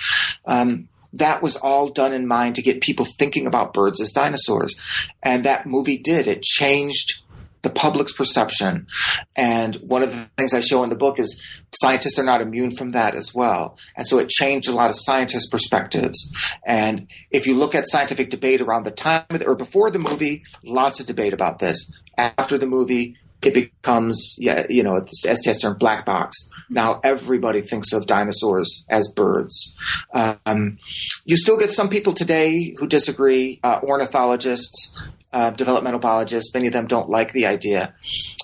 [0.45, 4.75] Um, that was all done in mind to get people thinking about birds as dinosaurs.
[5.21, 6.27] And that movie did.
[6.27, 7.21] It changed
[7.61, 8.87] the public's perception.
[9.35, 11.41] And one of the things I show in the book is
[11.75, 13.77] scientists are not immune from that as well.
[13.95, 16.31] And so it changed a lot of scientists' perspectives.
[16.65, 20.99] And if you look at scientific debate around the time or before the movie, lots
[20.99, 21.89] of debate about this.
[22.17, 26.37] After the movie, it becomes, yeah, you know, it's STS term black box.
[26.73, 29.77] Now everybody thinks of dinosaurs as birds.
[30.11, 30.79] Um,
[31.23, 34.91] you still get some people today who disagree, uh, ornithologists,
[35.31, 36.53] uh, developmental biologists.
[36.53, 37.93] Many of them don't like the idea,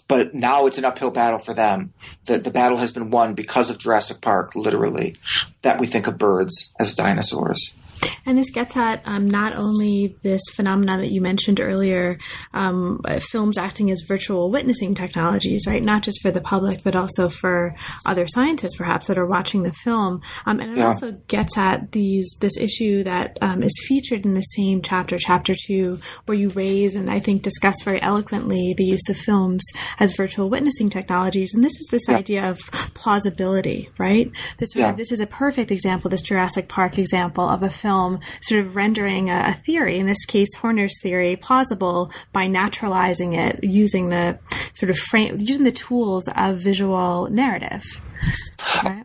[0.07, 1.93] but now it's an uphill battle for them.
[2.25, 5.15] The, the battle has been won because of Jurassic Park, literally,
[5.63, 7.75] that we think of birds as dinosaurs.
[8.25, 12.19] And this gets at um, not only this phenomenon that you mentioned earlier,
[12.53, 15.83] um, films acting as virtual witnessing technologies, right?
[15.83, 19.71] Not just for the public, but also for other scientists, perhaps, that are watching the
[19.71, 20.21] film.
[20.45, 20.87] Um, and it yeah.
[20.87, 25.55] also gets at these this issue that um, is featured in the same chapter, chapter
[25.65, 29.63] two, where you raise and I think discuss very eloquently the use of films
[29.99, 31.53] as virtual witnessing technologies.
[31.55, 32.17] And this is this yeah.
[32.17, 32.59] idea of
[32.93, 34.31] plausibility, right?
[34.57, 34.91] This yeah.
[34.91, 38.75] this is a perfect example, this Jurassic Park example of a film film sort of
[38.75, 44.37] rendering a, a theory, in this case, Horner's theory, plausible by naturalizing it using the
[44.73, 47.83] sort of frame, using the tools of visual narrative.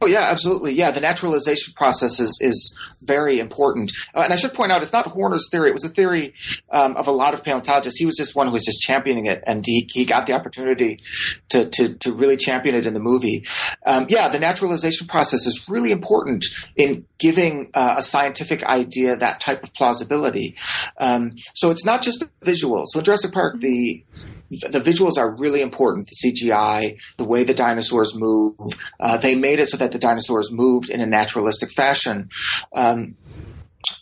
[0.00, 0.72] Oh yeah, absolutely.
[0.72, 3.92] Yeah, the naturalization process is is very important.
[4.14, 5.68] Uh, and I should point out, it's not Horner's theory.
[5.68, 6.34] It was a theory
[6.70, 7.98] um, of a lot of paleontologists.
[7.98, 11.00] He was just one who was just championing it, and he, he got the opportunity
[11.50, 13.46] to, to, to really champion it in the movie.
[13.86, 16.44] Um, yeah, the naturalization process is really important
[16.76, 20.56] in giving uh, a scientific idea that type of plausibility.
[20.98, 22.84] Um, so it's not just the visual.
[22.86, 24.04] So in Jurassic Park, the
[24.50, 26.08] the visuals are really important.
[26.08, 28.54] The CGI, the way the dinosaurs move,
[29.00, 32.28] uh, they made it so that the dinosaurs moved in a naturalistic fashion.
[32.72, 33.16] Um,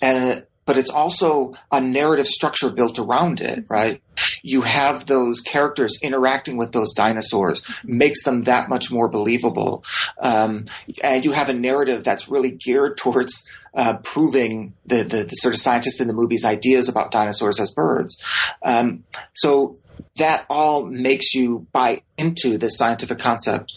[0.01, 4.01] and but it's also a narrative structure built around it, right?
[4.43, 9.85] You have those characters interacting with those dinosaurs, makes them that much more believable.
[10.21, 10.67] Um,
[11.03, 13.43] and you have a narrative that's really geared towards
[13.75, 17.71] uh, proving the, the, the, sort of scientists in the movies' ideas about dinosaurs as
[17.71, 18.23] birds.
[18.63, 19.79] Um, so
[20.17, 23.73] that all makes you buy into this scientific concept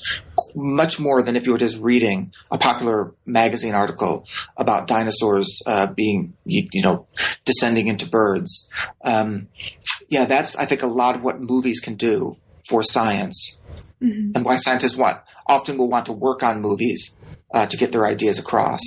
[0.53, 4.25] much more than if you were just reading a popular magazine article
[4.57, 7.07] about dinosaurs uh, being, you, you, know,
[7.45, 8.69] descending into birds.
[9.03, 9.47] Um,
[10.09, 13.59] yeah, that's I think a lot of what movies can do for science,
[14.01, 14.31] mm-hmm.
[14.35, 17.15] and why scientists want often will want to work on movies
[17.55, 18.81] uh, to get their ideas across.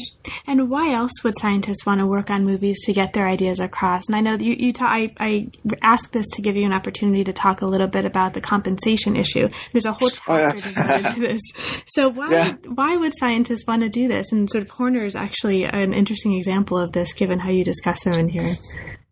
[0.47, 4.07] And why else would scientists want to work on movies to get their ideas across?
[4.07, 5.49] And I know you, you ta- I, I
[5.81, 9.17] asked this to give you an opportunity to talk a little bit about the compensation
[9.17, 9.49] issue.
[9.73, 10.51] There's a whole chapter oh, yeah.
[10.51, 11.41] devoted to this.
[11.87, 12.53] So why yeah.
[12.67, 14.33] why would scientists want to do this?
[14.33, 18.05] And sort of Horner is actually an interesting example of this, given how you discuss
[18.05, 18.57] them in here.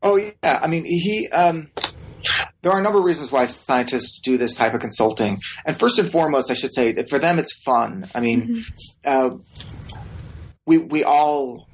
[0.03, 1.29] Oh yeah, I mean he.
[1.29, 1.71] Um,
[2.62, 5.38] there are a number of reasons why scientists do this type of consulting.
[5.64, 8.07] And first and foremost, I should say that for them, it's fun.
[8.14, 8.62] I mean, mm-hmm.
[9.05, 9.37] uh,
[10.66, 11.66] we we all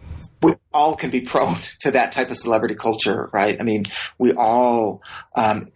[0.42, 3.58] we all can be prone to that type of celebrity culture, right?
[3.58, 3.84] I mean,
[4.18, 5.02] we all,
[5.34, 5.68] um,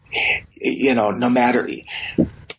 [0.57, 1.69] you know, no matter.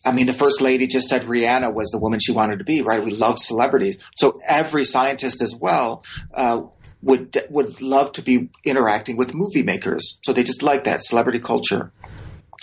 [0.04, 2.82] I mean, the first lady just said Rihanna was the woman she wanted to be,
[2.82, 3.02] right?
[3.02, 6.04] We love celebrities, so every scientist as well.
[6.32, 6.62] Uh,
[7.02, 11.40] would would love to be interacting with movie makers, so they just like that celebrity
[11.40, 11.92] culture.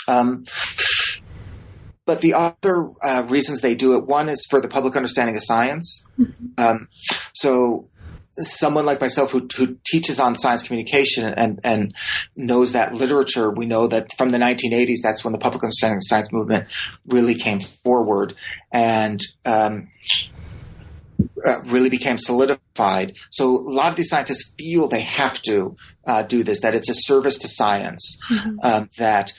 [0.08, 0.45] Um,
[2.06, 5.43] but the other uh, reasons they do it, one is for the public understanding of
[5.43, 6.06] science.
[6.58, 6.88] Um,
[7.34, 7.89] so
[8.38, 11.95] someone like myself who, who, teaches on science communication and, and
[12.36, 16.04] knows that literature, we know that from the 1980s, that's when the public understanding of
[16.06, 16.67] science movement
[17.08, 18.36] really came forward.
[18.71, 19.89] And um,
[21.45, 23.13] uh, really became solidified.
[23.30, 25.75] So a lot of these scientists feel they have to
[26.08, 28.58] uh, do this, that it's a service to science, mm-hmm.
[28.63, 29.34] um, that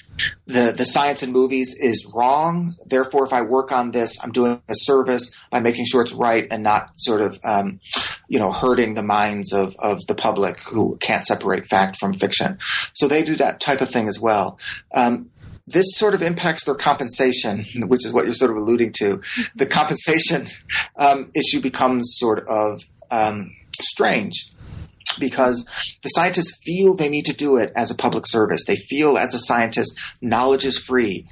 [0.47, 2.75] the, the science in movies is wrong.
[2.85, 6.47] Therefore, if I work on this, I'm doing a service by making sure it's right
[6.51, 7.81] and not sort of, um,
[8.29, 12.59] you know, hurting the minds of, of the public who can't separate fact from fiction.
[12.95, 14.59] So they do that type of thing as well.
[14.93, 15.31] Um,
[15.67, 19.21] this sort of impacts their compensation, which is what you're sort of alluding to.
[19.55, 20.49] The compensation
[20.97, 24.53] um, issue becomes sort of um, strange
[25.19, 25.67] because
[26.03, 28.65] the scientists feel they need to do it as a public service.
[28.67, 31.27] They feel as a scientist, knowledge is free.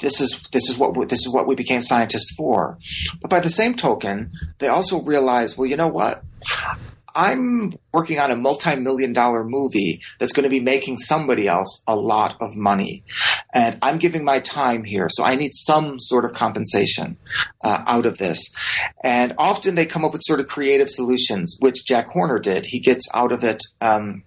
[0.00, 2.78] This is this is what this is what we became scientists for.
[3.20, 6.22] But by the same token, they also realize, well, you know what?
[7.16, 11.96] I'm working on a multi-million dollar movie that's going to be making somebody else a
[11.96, 13.04] lot of money.
[13.54, 15.08] And I'm giving my time here.
[15.10, 17.16] So I need some sort of compensation
[17.64, 18.54] uh, out of this.
[19.02, 22.66] And often they come up with sort of creative solutions, which Jack Horner did.
[22.66, 23.62] He gets out of it.
[23.80, 24.22] Um,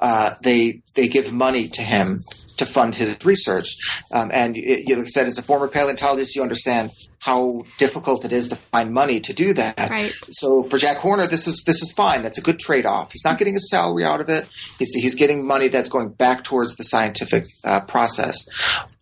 [0.00, 2.22] uh, they they give money to him
[2.56, 3.68] to fund his research.
[4.12, 6.90] Um, and it, like I said, as a former paleontologist, you understand
[7.20, 9.90] how difficult it is to find money to do that.
[9.90, 10.12] Right.
[10.32, 12.22] So for Jack Horner, this is this is fine.
[12.22, 13.12] That's a good trade off.
[13.12, 14.48] He's not getting a salary out of it.
[14.78, 18.38] He's he's getting money that's going back towards the scientific uh, process.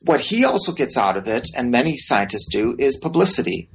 [0.00, 3.68] What he also gets out of it, and many scientists do, is publicity.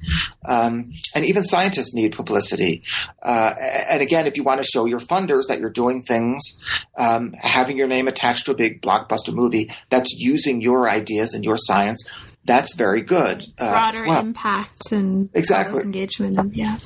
[0.44, 2.82] Um, and even scientists need publicity.
[3.22, 3.54] Uh,
[3.88, 6.42] and again, if you want to show your funders that you're doing things,
[6.98, 11.44] um, having your name attached to a big blockbuster movie that's using your ideas and
[11.44, 12.04] your science
[12.44, 13.46] that's very good.
[13.58, 14.20] Uh, broader well.
[14.20, 16.38] impact and exactly engagement.
[16.38, 16.78] And, yeah,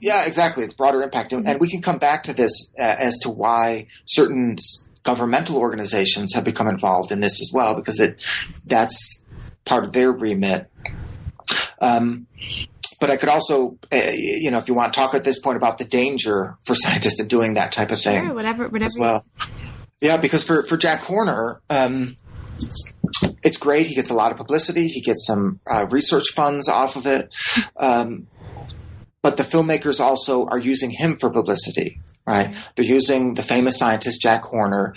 [0.00, 0.64] yeah, exactly.
[0.64, 1.46] It's broader impact, mm-hmm.
[1.46, 4.58] and we can come back to this uh, as to why certain
[5.02, 8.20] governmental organizations have become involved in this as well, because it
[8.66, 9.22] that's
[9.64, 10.70] part of their remit.
[11.80, 12.26] Um,
[13.00, 15.56] but I could also, uh, you know, if you want to talk at this point
[15.56, 18.86] about the danger for scientists in doing that type of sure, thing, whatever, whatever.
[18.86, 19.24] As well,
[20.00, 22.16] yeah, because for for Jack Horner, um,
[23.44, 23.86] it's great.
[23.86, 24.88] He gets a lot of publicity.
[24.88, 27.32] He gets some uh, research funds off of it.
[27.76, 28.26] Um,
[29.22, 32.56] but the filmmakers also are using him for publicity, right?
[32.74, 34.94] They're using the famous scientist Jack Horner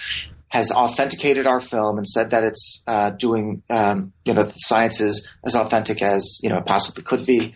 [0.50, 5.02] has authenticated our film and said that it's uh, doing, um, you know, the science
[5.02, 7.54] is as authentic as you know it possibly could be.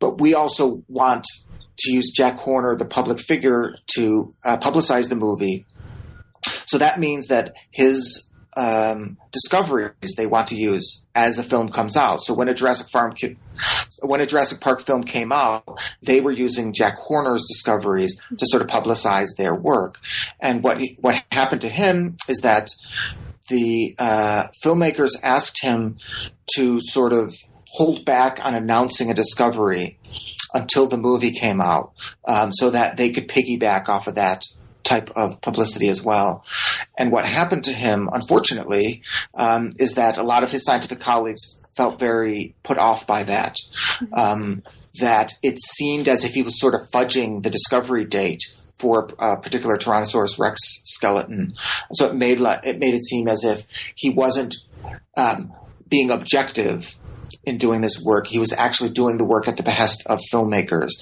[0.00, 1.24] But we also want
[1.78, 5.66] to use Jack Horner, the public figure, to uh, publicize the movie.
[6.66, 8.29] So that means that his
[8.60, 12.18] um, discoveries they want to use as a film comes out.
[12.22, 13.14] So when a Jurassic Farm,
[14.02, 15.64] when a Jurassic Park film came out,
[16.02, 19.98] they were using Jack Horner's discoveries to sort of publicize their work.
[20.40, 22.68] And what he, what happened to him is that
[23.48, 25.96] the uh, filmmakers asked him
[26.56, 27.34] to sort of
[27.72, 29.98] hold back on announcing a discovery
[30.52, 31.92] until the movie came out,
[32.26, 34.42] um, so that they could piggyback off of that
[34.84, 36.44] type of publicity as well.
[36.98, 39.02] And what happened to him, unfortunately,
[39.34, 41.40] um, is that a lot of his scientific colleagues
[41.76, 43.56] felt very put off by that.
[44.12, 44.62] Um,
[44.98, 48.42] that it seemed as if he was sort of fudging the discovery date
[48.76, 51.54] for a particular Tyrannosaurus Rex skeleton.
[51.92, 54.56] So it made it made it seem as if he wasn't
[55.16, 55.52] um,
[55.88, 56.96] being objective
[57.50, 58.26] in doing this work.
[58.26, 60.92] He was actually doing the work at the behest of filmmakers.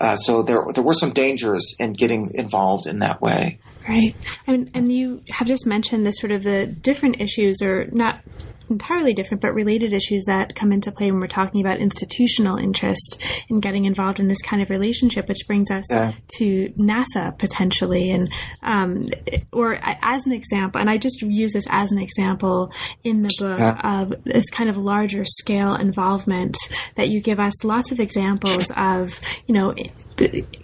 [0.00, 3.58] Uh, so there there were some dangers in getting involved in that way.
[3.88, 4.14] Right,
[4.46, 8.20] and and you have just mentioned the sort of the different issues, or not
[8.70, 13.22] entirely different but related issues that come into play when we're talking about institutional interest
[13.48, 16.12] in getting involved in this kind of relationship, which brings us yeah.
[16.36, 18.10] to NASA potentially.
[18.10, 19.08] And, um,
[19.52, 22.72] or as an example, and I just use this as an example
[23.02, 24.02] in the book yeah.
[24.02, 26.56] of this kind of larger scale involvement
[26.96, 29.74] that you give us lots of examples of, you know,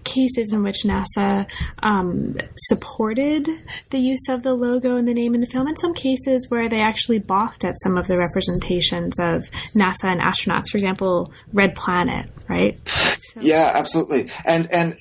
[0.05, 1.47] cases in which NASA
[1.83, 3.49] um, supported
[3.91, 6.69] the use of the logo and the name in the film, and some cases where
[6.69, 10.71] they actually balked at some of the representations of NASA and astronauts.
[10.71, 12.77] For example, Red Planet, right?
[12.87, 13.41] So.
[13.41, 14.31] Yeah, absolutely.
[14.45, 14.97] And and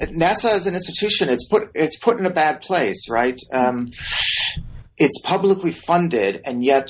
[0.00, 3.38] NASA as an institution, it's put it's put in a bad place, right?
[3.52, 3.88] Um,
[4.98, 6.88] it's publicly funded, and yet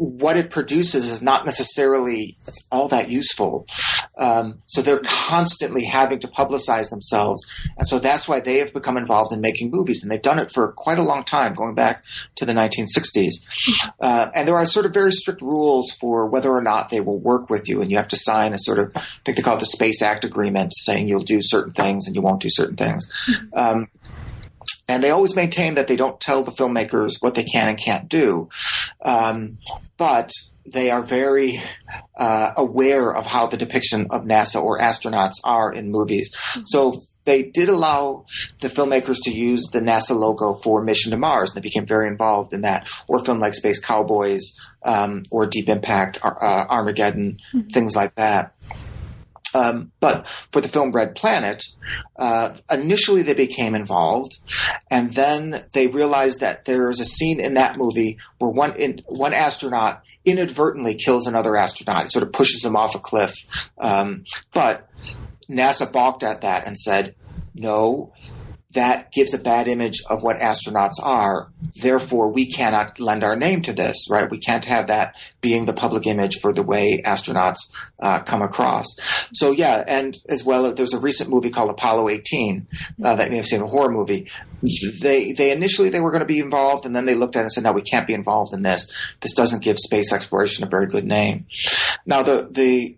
[0.00, 2.36] what it produces is not necessarily
[2.70, 3.66] all that useful.
[4.18, 7.44] Um, so they're constantly having to publicize themselves.
[7.76, 10.02] And so that's why they have become involved in making movies.
[10.02, 12.02] And they've done it for quite a long time, going back
[12.36, 13.34] to the 1960s.
[14.00, 17.18] Uh, and there are sort of very strict rules for whether or not they will
[17.18, 17.82] work with you.
[17.82, 20.00] And you have to sign a sort of, I think they call it the Space
[20.00, 23.10] Act Agreement, saying you'll do certain things and you won't do certain things.
[23.52, 23.88] Um,
[24.88, 28.08] and they always maintain that they don't tell the filmmakers what they can and can't
[28.08, 28.48] do.
[29.02, 29.58] Um,
[29.96, 30.30] but
[30.72, 31.62] they are very
[32.16, 36.34] uh, aware of how the depiction of NASA or astronauts are in movies.
[36.66, 38.26] So they did allow
[38.60, 42.08] the filmmakers to use the NASA logo for Mission to Mars, and they became very
[42.08, 47.68] involved in that, or film like Space Cowboys, um, or Deep Impact, uh, Armageddon, mm-hmm.
[47.68, 48.54] things like that.
[49.56, 51.64] Um, but for the film Red Planet,
[52.16, 54.38] uh, initially they became involved,
[54.90, 59.00] and then they realized that there is a scene in that movie where one in,
[59.06, 62.04] one astronaut inadvertently kills another astronaut.
[62.04, 63.34] He sort of pushes him off a cliff,
[63.78, 64.90] um, but
[65.48, 67.14] NASA balked at that and said,
[67.54, 68.12] "No,
[68.76, 71.48] that gives a bad image of what astronauts are.
[71.80, 74.30] Therefore, we cannot lend our name to this, right?
[74.30, 78.84] We can't have that being the public image for the way astronauts uh, come across.
[79.32, 82.66] So, yeah, and as well, there's a recent movie called Apollo 18
[83.02, 84.30] uh, that you may have seen, a horror movie.
[85.00, 87.42] They they initially they were going to be involved, and then they looked at it
[87.44, 88.90] and said, "No, we can't be involved in this.
[89.20, 91.46] This doesn't give space exploration a very good name."
[92.04, 92.96] Now, the the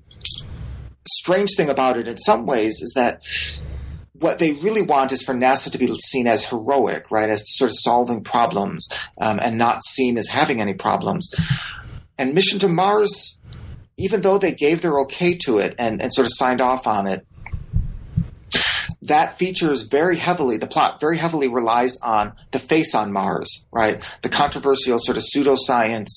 [1.07, 3.22] strange thing about it, in some ways, is that
[4.19, 7.71] what they really want is for NASA to be seen as heroic, right, as sort
[7.71, 8.89] of solving problems
[9.21, 11.31] um, and not seen as having any problems.
[12.16, 13.39] And Mission to Mars,
[13.97, 17.07] even though they gave their okay to it and, and sort of signed off on
[17.07, 17.27] it,
[19.03, 24.03] that features very heavily, the plot very heavily relies on the face on Mars, right?
[24.23, 26.09] The controversial sort of pseudoscience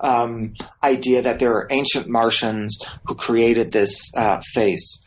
[0.00, 5.02] um, idea that there are ancient Martians who created this uh, face.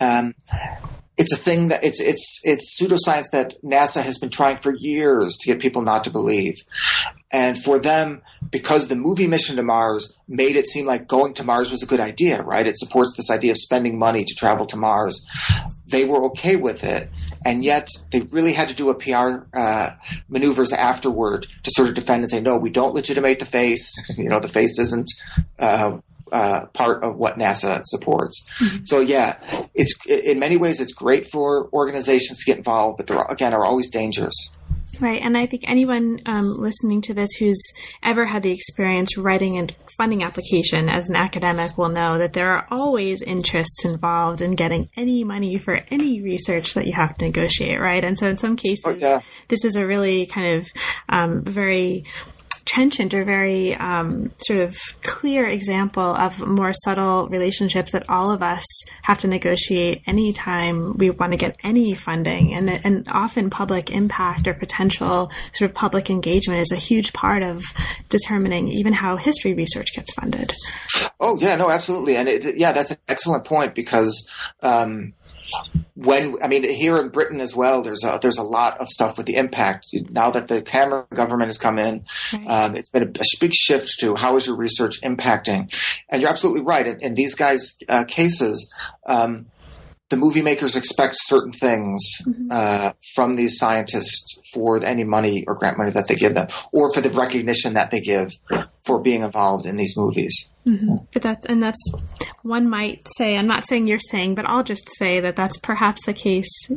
[0.00, 0.34] Um,
[1.18, 5.36] it's a thing that it's it's it's pseudoscience that NASA has been trying for years
[5.40, 6.54] to get people not to believe.
[7.30, 11.44] And for them, because the movie Mission to Mars made it seem like going to
[11.44, 12.66] Mars was a good idea, right?
[12.66, 15.26] It supports this idea of spending money to travel to Mars.
[15.86, 17.10] They were okay with it,
[17.44, 19.94] and yet they really had to do a PR uh,
[20.28, 23.90] maneuvers afterward to sort of defend and say, no, we don't legitimate the face.
[24.16, 25.10] You know, the face isn't
[25.58, 25.98] uh,
[26.32, 28.48] uh, part of what NASA supports.
[28.58, 28.84] Mm-hmm.
[28.84, 29.36] So yeah,
[29.74, 33.64] it's in many ways it's great for organizations to get involved, but there again are
[33.64, 34.34] always dangers.
[35.00, 37.60] Right, and I think anyone um, listening to this who's
[38.02, 39.66] ever had the experience writing a
[39.96, 44.88] funding application as an academic will know that there are always interests involved in getting
[44.96, 48.04] any money for any research that you have to negotiate, right?
[48.04, 49.22] And so in some cases, oh, yeah.
[49.48, 50.68] this is a really kind of
[51.08, 52.04] um, very
[52.72, 58.42] trenchant or very um, sort of clear example of more subtle relationships that all of
[58.42, 58.64] us
[59.02, 62.54] have to negotiate anytime we want to get any funding.
[62.54, 67.42] And, and often public impact or potential sort of public engagement is a huge part
[67.42, 67.62] of
[68.08, 70.50] determining even how history research gets funded.
[71.20, 72.16] Oh, yeah, no, absolutely.
[72.16, 74.30] And it, yeah, that's an excellent point because.
[74.62, 75.12] Um,
[75.94, 79.16] when I mean here in Britain as well, there's a, there's a lot of stuff
[79.16, 82.04] with the impact now that the Cameron government has come in.
[82.32, 82.46] Right.
[82.46, 85.72] Um, it's been a, a, big shift to how is your research impacting,
[86.08, 86.86] and you're absolutely right.
[86.86, 88.72] In, in these guys' uh, cases,
[89.06, 89.46] um,
[90.12, 92.48] the movie makers expect certain things mm-hmm.
[92.50, 96.92] uh, from these scientists for any money or grant money that they give them, or
[96.92, 98.30] for the recognition that they give
[98.84, 100.50] for being involved in these movies.
[100.66, 100.96] Mm-hmm.
[101.14, 101.82] But that's and that's
[102.42, 103.38] one might say.
[103.38, 106.70] I'm not saying you're saying, but I'll just say that that's perhaps the case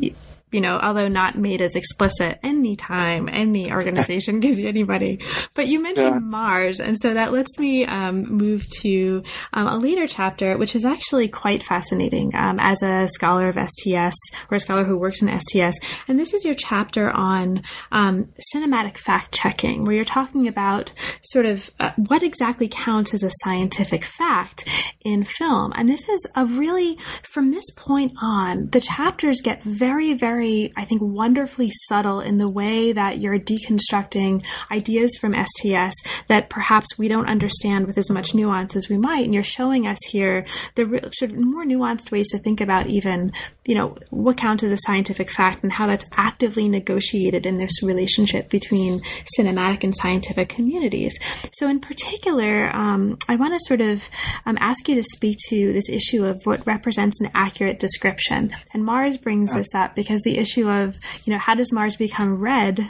[0.56, 5.20] you know, although not made as explicit anytime any organization gives you anybody.
[5.54, 6.20] But you mentioned yeah.
[6.20, 10.86] Mars, and so that lets me um, move to um, a later chapter, which is
[10.86, 14.16] actually quite fascinating um, as a scholar of STS
[14.50, 15.78] or a scholar who works in STS.
[16.08, 21.46] And this is your chapter on um, cinematic fact checking, where you're talking about sort
[21.46, 24.70] of uh, what exactly counts as a scientific fact
[25.02, 25.74] in film.
[25.76, 30.74] And this is a really, from this point on, the chapters get very, very very,
[30.76, 35.94] I think, wonderfully subtle in the way that you're deconstructing ideas from STS
[36.28, 39.26] that perhaps we don't understand with as much nuance as we might.
[39.26, 43.32] And you're showing us here the sort of more nuanced ways to think about even,
[43.66, 47.82] you know, what counts as a scientific fact and how that's actively negotiated in this
[47.82, 49.02] relationship between
[49.38, 51.18] cinematic and scientific communities.
[51.54, 54.10] So, in particular, um, I want to sort of
[54.46, 58.52] um, ask you to speak to this issue of what represents an accurate description.
[58.74, 62.42] And Mars brings this up because the issue of you know how does Mars become
[62.42, 62.86] red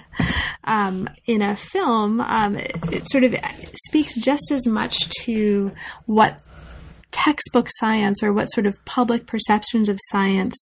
[0.66, 3.36] um, in a film, um, it, it sort of
[3.86, 5.72] speaks just as much to
[6.06, 6.42] what
[7.16, 10.58] textbook science or what sort of public perceptions of science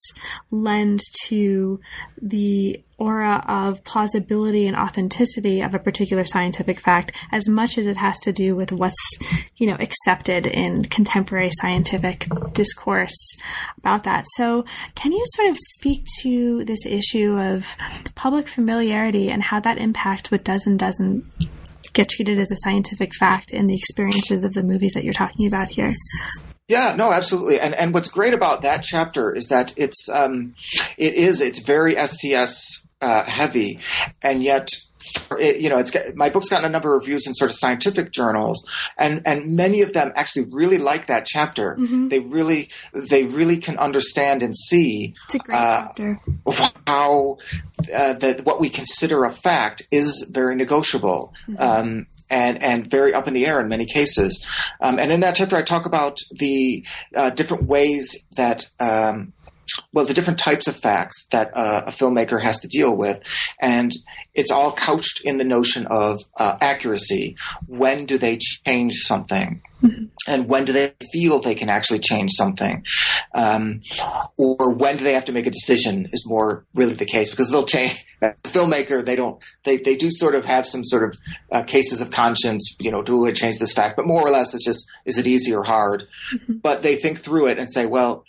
[0.50, 1.80] lend to
[2.20, 7.96] the aura of plausibility and authenticity of a particular scientific fact as much as it
[7.96, 8.94] has to do with what's
[9.56, 13.16] you know accepted in contemporary scientific discourse
[13.78, 14.26] about that.
[14.36, 17.64] So can you sort of speak to this issue of
[18.14, 21.24] public familiarity and how that impacts what does and doesn't
[21.92, 25.46] get treated as a scientific fact in the experiences of the movies that you're talking
[25.46, 25.88] about here.
[26.68, 27.60] Yeah, no, absolutely.
[27.60, 30.54] And and what's great about that chapter is that it's um,
[30.96, 33.78] it is it's very STS uh, heavy,
[34.22, 34.68] and yet
[35.38, 38.12] it, you know, it's my book's gotten a number of reviews in sort of scientific
[38.12, 41.76] journals, and and many of them actually really like that chapter.
[41.76, 42.08] Mm-hmm.
[42.08, 46.20] They really they really can understand and see It's a great uh, chapter.
[46.86, 47.38] how
[47.94, 53.28] uh, that what we consider a fact is very negotiable um, and and very up
[53.28, 54.44] in the air in many cases.
[54.80, 56.84] Um, and in that chapter, I talk about the
[57.14, 58.66] uh, different ways that.
[58.80, 59.32] Um,
[59.92, 63.20] well, the different types of facts that uh, a filmmaker has to deal with,
[63.60, 63.92] and
[64.34, 67.36] it's all couched in the notion of uh, accuracy.
[67.66, 69.62] When do they change something?
[70.28, 72.84] And when do they feel they can actually change something?
[73.34, 73.80] Um,
[74.36, 77.50] or when do they have to make a decision is more really the case because
[77.50, 78.04] they'll change.
[78.22, 81.18] As a filmmaker, they don't, they, they do sort of have some sort of
[81.50, 83.96] uh, cases of conscience, you know, do we change this fact?
[83.96, 86.06] But more or less, it's just, is it easy or hard?
[86.48, 88.24] But they think through it and say, well,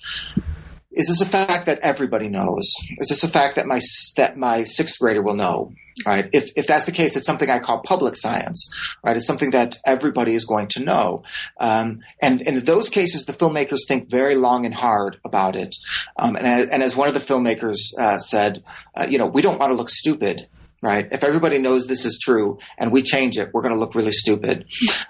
[0.93, 2.71] is this a fact that everybody knows?
[2.99, 3.81] Is this a fact that my
[4.17, 5.73] that my sixth grader will know?
[6.05, 6.27] Right.
[6.33, 8.71] If if that's the case, it's something I call public science.
[9.03, 9.15] Right.
[9.15, 11.23] It's something that everybody is going to know.
[11.59, 15.75] Um, and, and in those cases, the filmmakers think very long and hard about it.
[16.17, 18.63] Um, and and as one of the filmmakers uh, said,
[18.95, 20.47] uh, you know, we don't want to look stupid
[20.83, 21.07] right?
[21.11, 24.11] If everybody knows this is true and we change it, we're going to look really
[24.11, 24.65] stupid.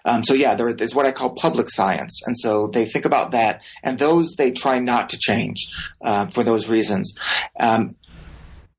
[0.05, 3.31] Um, so yeah, there is what I call public science, and so they think about
[3.31, 5.67] that, and those they try not to change
[6.01, 7.13] uh, for those reasons.
[7.59, 7.95] Um,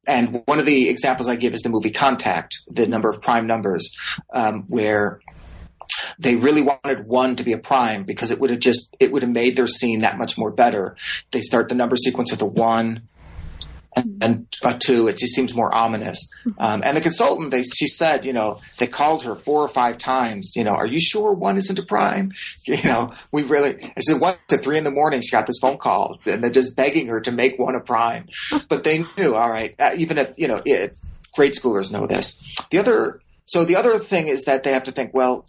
[0.06, 3.46] and one of the examples I give is the movie Contact, the number of prime
[3.46, 3.90] numbers,
[4.32, 5.20] um, where
[6.18, 9.22] they really wanted one to be a prime because it would have just it would
[9.22, 10.96] have made their scene that much more better.
[11.32, 13.08] They start the number sequence with a one,
[13.96, 14.46] and, and
[14.80, 15.08] two.
[15.08, 16.18] It just seems more ominous.
[16.58, 19.98] Um, and the consultant, they she said, you know, they called her four or five
[19.98, 20.52] times.
[20.54, 22.32] You know, are you sure one isn't a prime?
[22.66, 23.92] You know, we really.
[23.96, 26.50] I said once at three in the morning, she got this phone call, and they're
[26.50, 28.26] just begging her to make one a prime.
[28.68, 30.96] But they knew, all right, uh, even if you know, it,
[31.34, 32.36] grade schoolers know this.
[32.70, 35.46] The other, so the other thing is that they have to think, well,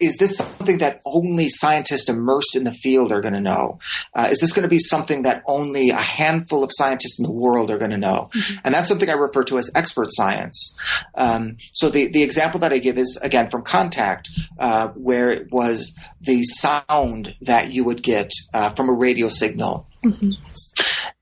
[0.00, 3.78] is this something that only scientists immersed in the field are going to know?
[4.14, 7.32] Uh, is this going to be something that only a handful of scientists in the
[7.32, 8.30] world are going to know?
[8.64, 10.76] And that's something I refer to as expert science.
[11.14, 14.28] Um, so the, the example that I give is, again, from Contact,
[14.58, 19.86] uh, where it was the sound that you would get uh, from a radio signal.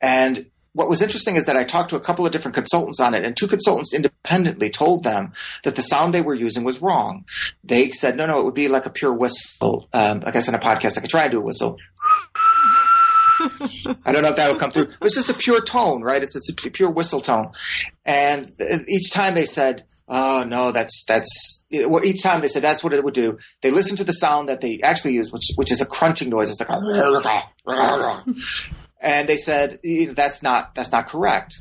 [0.01, 0.47] And
[0.77, 3.24] what was interesting is that I talked to a couple of different consultants on it,
[3.24, 5.33] and two consultants independently told them
[5.64, 7.24] that the sound they were using was wrong.
[7.64, 9.89] They said, no, no, it would be like a pure whistle.
[9.95, 11.79] Um, I guess in a podcast, I could try and do a whistle.
[14.05, 14.93] I don't know if that would come through.
[15.01, 16.22] It's just a pure tone, right?
[16.22, 17.53] It's, it's a pure whistle tone.
[18.05, 18.53] And
[18.87, 22.93] each time they said, oh, no, that's, that's, well, each time they said that's what
[22.93, 23.39] it would do.
[23.62, 26.51] They listened to the sound that they actually use, which, which is a crunching noise.
[26.51, 26.79] It's like a
[29.01, 29.78] and they said
[30.14, 31.57] that's not that's not correct.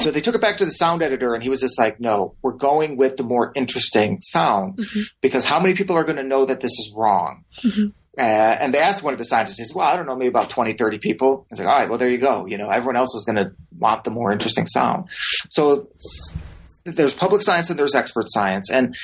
[0.00, 2.34] So they took it back to the sound editor, and he was just like, "No,
[2.42, 4.78] we're going with the more interesting sound
[5.20, 7.44] because how many people are going to know that this is wrong?"
[8.16, 10.28] Uh, and they asked one of the scientists, he said, well, I don't know, maybe
[10.28, 11.46] about 20, 30 people.
[11.50, 12.46] He's like, all right, well, there you go.
[12.46, 15.08] You know, everyone else is going to want the more interesting sound.
[15.50, 15.88] So
[16.84, 18.70] there's public science and there's expert science.
[18.70, 18.96] And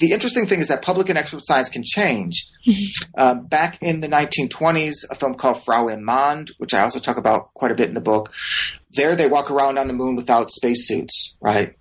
[0.00, 2.48] the interesting thing is that public and expert science can change.
[3.16, 7.18] Um, back in the 1920s, a film called Frau im Mond, which I also talk
[7.18, 8.32] about quite a bit in the book,
[8.92, 11.76] there they walk around on the moon without spacesuits, right?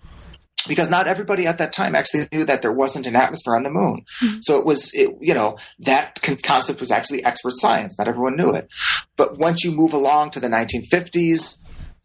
[0.68, 3.70] Because not everybody at that time actually knew that there wasn't an atmosphere on the
[3.70, 4.04] moon.
[4.42, 7.98] So it was, it, you know, that con- concept was actually expert science.
[7.98, 8.68] Not everyone knew it.
[9.16, 11.58] But once you move along to the 1950s,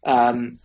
[0.05, 0.57] um,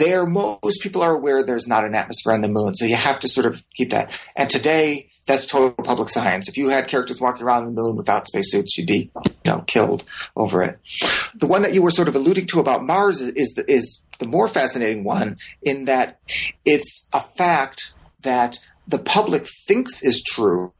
[0.00, 3.20] there most people are aware there's not an atmosphere on the moon so you have
[3.20, 4.10] to sort of keep that.
[4.34, 6.48] And today that's total public science.
[6.48, 10.04] If you had characters walking around the moon without spacesuits you'd be you know killed
[10.34, 10.78] over it.
[11.34, 14.02] The one that you were sort of alluding to about mars is, is the, is
[14.18, 16.18] the more fascinating one in that
[16.64, 17.92] it's a fact
[18.22, 20.72] that the public thinks is true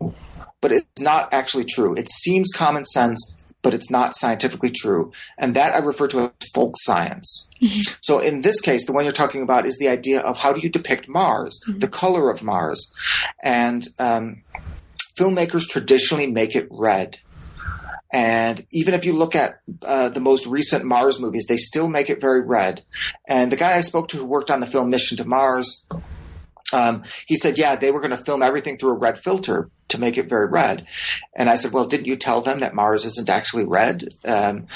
[0.60, 1.94] but it's not actually true.
[1.94, 3.32] It seems common sense
[3.62, 5.12] but it's not scientifically true.
[5.38, 7.50] And that I refer to as folk science.
[8.00, 10.60] So in this case, the one you're talking about is the idea of how do
[10.60, 12.92] you depict Mars, the color of Mars.
[13.42, 14.42] And um,
[15.18, 17.18] filmmakers traditionally make it red.
[18.12, 22.10] And even if you look at uh, the most recent Mars movies, they still make
[22.10, 22.82] it very red.
[23.28, 25.84] And the guy I spoke to who worked on the film Mission to Mars,
[26.72, 29.98] um, he said, yeah, they were going to film everything through a red filter to
[29.98, 30.86] make it very red.
[31.34, 34.08] And I said, well, didn't you tell them that Mars isn't actually red?
[34.24, 34.66] Um,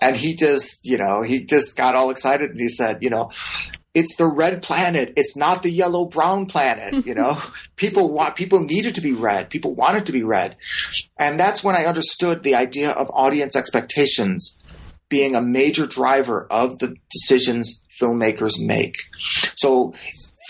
[0.00, 3.30] and he just, you know, he just got all excited and he said, you know,
[3.94, 5.12] it's the red planet.
[5.16, 7.04] It's not the yellow brown planet.
[7.04, 7.38] You know,
[7.76, 9.50] people want people need it to be red.
[9.50, 10.56] People want it to be red,
[11.18, 14.56] and that's when I understood the idea of audience expectations
[15.08, 18.96] being a major driver of the decisions filmmakers make.
[19.56, 19.92] So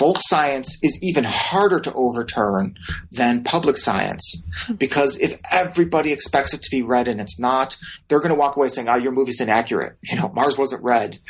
[0.02, 2.76] folk science is even harder to overturn
[3.12, 4.42] than public science
[4.76, 7.76] because if everybody expects it to be red and it's not,
[8.08, 11.20] they're going to walk away saying, "Oh, your movie's inaccurate." You know, Mars wasn't red.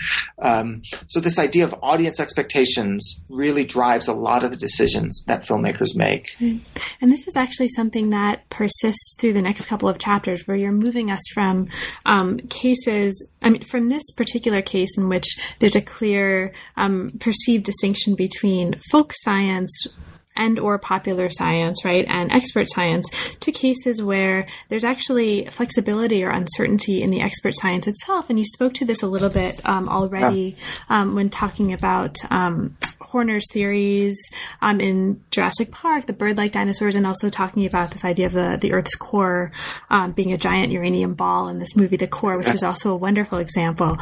[0.40, 5.46] Um, so this idea of audience expectations really drives a lot of the decisions that
[5.46, 6.26] filmmakers make.
[6.40, 10.72] And this is actually something that persists through the next couple of chapters, where you're
[10.72, 11.68] moving us from
[12.06, 13.28] um, cases.
[13.42, 15.26] I mean, from this particular case in which
[15.58, 19.88] there's a clear um, perceived distinction between folk science
[20.34, 23.08] and or popular science, right, and expert science
[23.40, 28.30] to cases where there's actually flexibility or uncertainty in the expert science itself.
[28.30, 30.56] And you spoke to this a little bit um, already
[30.88, 32.76] um, when talking about um,
[33.12, 34.18] Horner's theories
[34.62, 38.58] um, in Jurassic Park, the bird-like dinosaurs, and also talking about this idea of the,
[38.60, 39.52] the Earth's core
[39.90, 42.96] um, being a giant uranium ball in this movie, The Core, which is also a
[42.96, 43.98] wonderful example.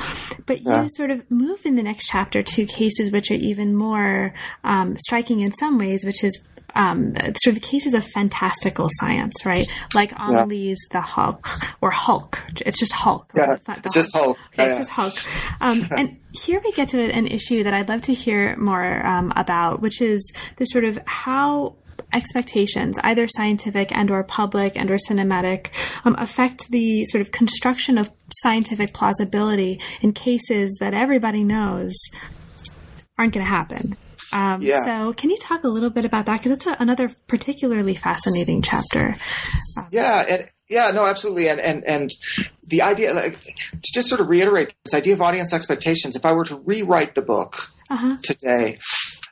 [0.46, 4.32] But you sort of move in the next chapter to cases which are even more
[4.64, 9.44] um, striking in some ways, which is um, sort of the cases of fantastical science,
[9.44, 9.68] right?
[9.94, 11.44] Like Ang Lee's The Hulk
[11.80, 12.40] or Hulk.
[12.64, 13.30] It's just Hulk.
[13.34, 13.48] Right?
[13.48, 14.38] Yeah, It's, not the it's just Hulk.
[14.52, 15.14] Okay, Yeah, it's just Hulk.
[15.60, 19.32] Um, and here we get to an issue that I'd love to hear more um,
[19.36, 21.76] about, which is the sort of how
[22.12, 25.68] expectations, either scientific and or public and or cinematic,
[26.04, 28.10] um, affect the sort of construction of
[28.42, 31.96] scientific plausibility in cases that everybody knows
[33.18, 33.96] aren't going to happen.
[34.32, 34.84] Um, Yeah.
[34.84, 36.38] So, can you talk a little bit about that?
[36.38, 39.16] Because it's a, another particularly fascinating chapter.
[39.90, 42.10] Yeah, and yeah, no, absolutely, and and and
[42.66, 46.14] the idea, like, to just sort of reiterate this idea of audience expectations.
[46.16, 47.70] If I were to rewrite the book
[48.22, 48.78] today,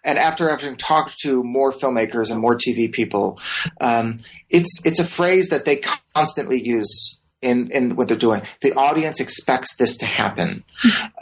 [0.04, 3.38] and after having talked to more filmmakers and more TV people,
[3.80, 4.18] um,
[4.50, 5.80] it's it's a phrase that they
[6.14, 7.17] constantly use.
[7.40, 10.64] In, in what they're doing, the audience expects this to happen,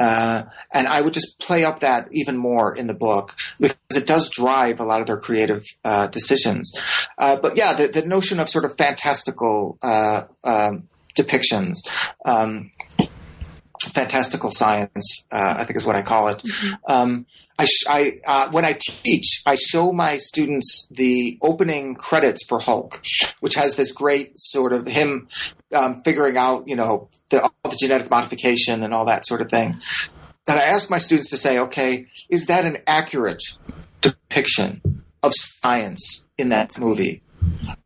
[0.00, 4.06] uh, and I would just play up that even more in the book because it
[4.06, 6.72] does drive a lot of their creative uh, decisions.
[7.18, 11.76] Uh, but yeah, the, the notion of sort of fantastical uh, um, depictions.
[12.24, 12.70] Um,
[13.91, 16.43] fantastical science, uh, I think is what I call it.
[16.87, 17.26] Um,
[17.59, 22.61] I, sh- I uh, when I teach, I show my students the opening credits for
[22.61, 23.03] Hulk,
[23.41, 25.28] which has this great sort of him
[25.74, 29.51] um, figuring out, you know, the, all the genetic modification and all that sort of
[29.51, 29.80] thing.
[30.47, 33.43] And I ask my students to say, okay, is that an accurate
[34.01, 37.22] depiction of science in that movie?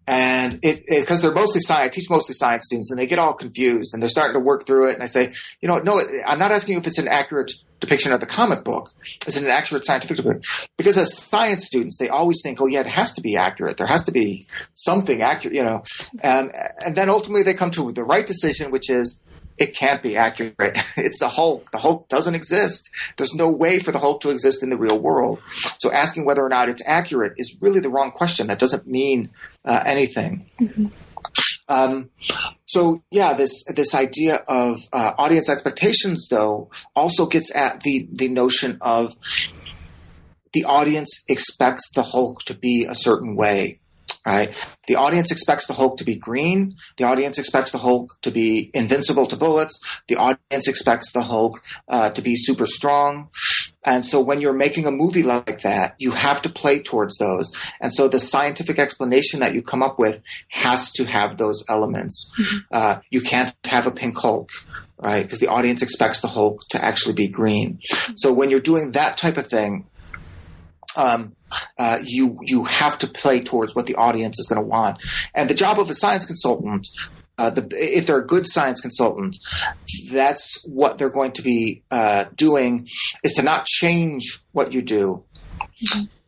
[0.07, 1.87] And it because they're mostly science.
[1.87, 4.67] I teach mostly science students, and they get all confused, and they're starting to work
[4.67, 4.95] through it.
[4.95, 8.13] And I say, you know, no, I'm not asking you if it's an accurate depiction
[8.13, 8.93] of the comic book.
[9.27, 10.43] Is it an accurate scientific depiction?
[10.77, 13.77] Because as science students, they always think, oh yeah, it has to be accurate.
[13.77, 15.85] There has to be something accurate, you know.
[16.23, 16.51] Um,
[16.85, 19.21] and then ultimately, they come to the right decision, which is
[19.61, 20.79] it can't be accurate.
[20.97, 21.71] It's the Hulk.
[21.71, 22.91] The Hulk doesn't exist.
[23.17, 25.41] There's no way for the Hulk to exist in the real world.
[25.79, 28.49] So asking whether or not it's accurate is really the wrong question.
[28.49, 29.31] That doesn't mean
[29.65, 30.51] uh, anything.
[31.69, 32.11] Um,
[32.67, 38.29] so yeah, this this idea of uh, audience expectations, though, also gets at the the
[38.29, 39.15] notion of
[40.53, 43.81] the audience expects the Hulk to be a certain way
[44.27, 44.55] right?
[44.87, 46.77] The audience expects the Hulk to be green.
[46.99, 49.79] The audience expects the Hulk to be invincible to bullets.
[50.09, 53.31] The audience expects the Hulk uh, to be super strong.
[53.85, 57.51] And so when you're making a movie like that, you have to play towards those.
[57.81, 62.31] And so the scientific explanation that you come up with has to have those elements.
[62.71, 64.51] Uh, you can't have a pink Hulk.
[65.03, 67.81] Right, because the audience expects the Hulk to actually be green.
[68.17, 69.87] So when you're doing that type of thing,
[70.95, 71.35] um,
[71.79, 74.99] uh, you you have to play towards what the audience is going to want.
[75.35, 76.87] And the job of a science consultant,
[77.39, 79.37] uh, the, if they're a good science consultant,
[80.11, 82.89] that's what they're going to be uh, doing
[83.23, 85.25] is to not change what you do,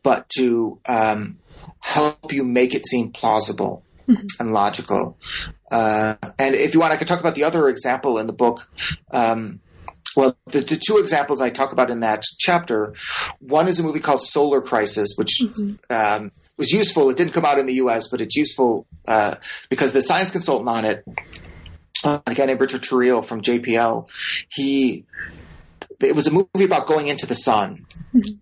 [0.02, 1.38] but to um,
[1.80, 3.84] help you make it seem plausible
[4.38, 5.18] and logical.
[5.70, 8.68] Uh, and if you want, I could talk about the other example in the book.
[9.10, 9.60] Um,
[10.16, 12.94] well, the, the two examples I talk about in that chapter,
[13.40, 15.42] one is a movie called Solar Crisis, which
[15.90, 17.10] um, was useful.
[17.10, 19.36] It didn't come out in the U.S., but it's useful uh,
[19.68, 21.04] because the science consultant on it,
[22.04, 24.08] uh, a guy named Richard Terrile from JPL,
[24.48, 25.04] he
[26.00, 27.86] it was a movie about going into the sun,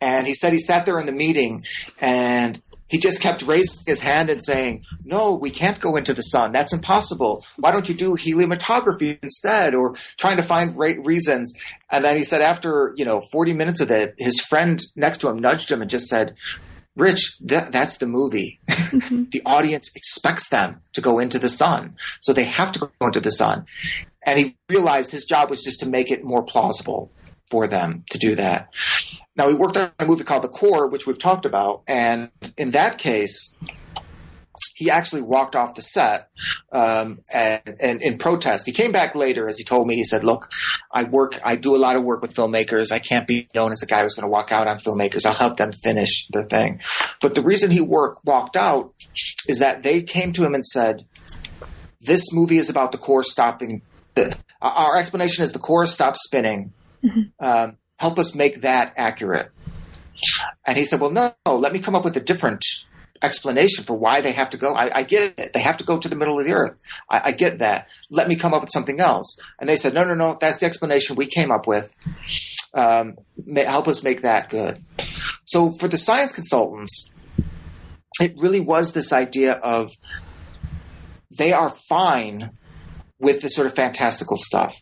[0.01, 1.63] and he said he sat there in the meeting
[2.01, 2.61] and
[2.91, 6.53] he just kept raising his hand and saying, "No, we can't go into the sun.
[6.53, 7.45] That's impossible.
[7.57, 11.53] Why don't you do heliometography instead?" Or trying to find ra- reasons.
[11.89, 15.29] And then he said, after you know, forty minutes of it, his friend next to
[15.29, 16.35] him nudged him and just said,
[16.97, 18.61] "Rich, that, that's the movie.
[18.69, 19.25] Mm-hmm.
[19.31, 23.21] the audience expects them to go into the sun, so they have to go into
[23.21, 23.67] the sun."
[24.27, 27.11] And he realized his job was just to make it more plausible
[27.51, 28.69] for them to do that.
[29.41, 32.73] Now, he worked on a movie called The Core, which we've talked about, and in
[32.73, 33.55] that case,
[34.75, 36.29] he actually walked off the set
[36.73, 38.67] um, and, and in protest.
[38.67, 39.95] He came back later, as he told me.
[39.95, 40.51] He said, "Look,
[40.93, 41.41] I work.
[41.43, 42.93] I do a lot of work with filmmakers.
[42.93, 45.25] I can't be known as a guy who's going to walk out on filmmakers.
[45.25, 46.83] I'll help them finish their thing."
[47.23, 48.93] But the reason he work, walked out
[49.49, 51.07] is that they came to him and said,
[51.99, 53.81] "This movie is about the core stopping.
[54.17, 56.75] The, our explanation is the core stops spinning."
[57.41, 59.51] Um, help us make that accurate.
[60.67, 62.65] And he said, well, no, let me come up with a different
[63.21, 64.75] explanation for why they have to go.
[64.75, 65.53] I, I get it.
[65.53, 66.79] They have to go to the middle of the earth.
[67.11, 67.89] I, I, get that.
[68.09, 69.39] Let me come up with something else.
[69.59, 71.95] And they said, no, no, no, that's the explanation we came up with.
[72.73, 74.83] Um, may, help us make that good.
[75.45, 77.11] So for the science consultants,
[78.19, 79.91] it really was this idea of
[81.31, 82.53] they are fine
[83.21, 84.75] with this sort of fantastical stuff.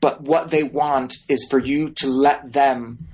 [0.00, 3.06] But what they want is for you to let them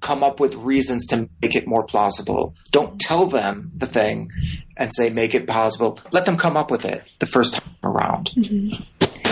[0.00, 2.54] come up with reasons to make it more plausible.
[2.70, 4.30] Don't tell them the thing
[4.76, 5.98] and say, make it plausible.
[6.12, 8.30] Let them come up with it the first time around.
[8.36, 8.82] Mm-hmm.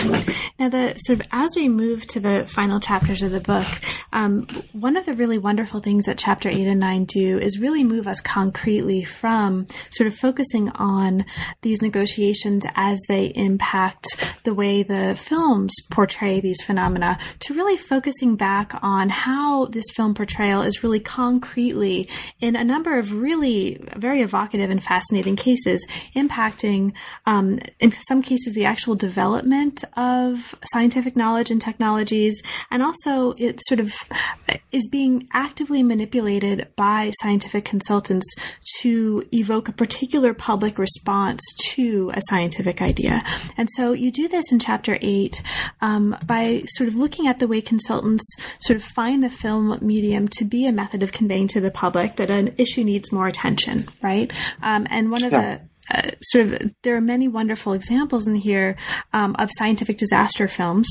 [0.59, 3.67] Now, the sort of as we move to the final chapters of the book,
[4.11, 7.83] um, one of the really wonderful things that chapter eight and nine do is really
[7.83, 11.25] move us concretely from sort of focusing on
[11.61, 14.07] these negotiations as they impact
[14.45, 20.15] the way the films portray these phenomena to really focusing back on how this film
[20.15, 25.85] portrayal is really concretely in a number of really very evocative and fascinating cases
[26.15, 26.93] impacting,
[27.25, 33.59] um, in some cases, the actual development of scientific knowledge and technologies, and also it
[33.67, 33.93] sort of
[34.71, 38.27] is being actively manipulated by scientific consultants
[38.81, 43.23] to evoke a particular public response to a scientific idea.
[43.55, 45.41] And so you do this in chapter eight
[45.81, 48.25] um, by sort of looking at the way consultants
[48.59, 52.17] sort of find the film medium to be a method of conveying to the public
[52.17, 54.31] that an issue needs more attention, right?
[54.61, 55.41] Um, and one of yeah.
[55.41, 55.61] the
[55.93, 58.75] uh, sort of there are many wonderful examples in here
[59.13, 60.87] um, of scientific disaster films.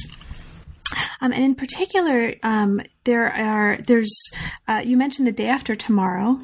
[1.20, 4.14] Um, and in particular, um, there are there's
[4.68, 6.40] uh, you mentioned the day after tomorrow,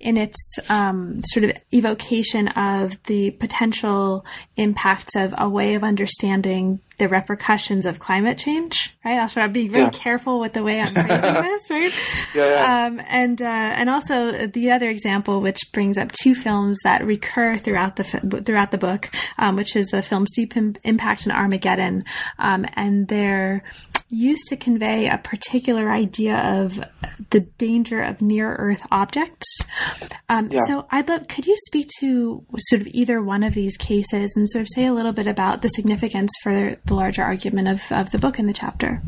[0.00, 4.24] in its um, sort of evocation of the potential
[4.56, 9.18] impacts of a way of understanding the repercussions of climate change, right?
[9.18, 9.90] I'll try to be really yeah.
[9.90, 11.08] careful with the way I'm phrasing
[11.42, 11.92] this, right?
[12.34, 12.86] Yeah, yeah.
[12.86, 17.56] Um, and uh, and also the other example, which brings up two films that recur
[17.56, 22.04] throughout the throughout the book, um, which is the films Deep Impact and Armageddon,
[22.38, 23.64] um, and they're
[24.10, 26.80] used to convey a particular idea of
[27.30, 29.46] the danger of near Earth objects.
[30.28, 30.62] Um, yeah.
[30.64, 34.50] So I'd love, could you speak to sort of either one of these cases and
[34.50, 38.10] sort of say a little bit about the significance for the larger argument of, of
[38.10, 39.00] the book in the chapter?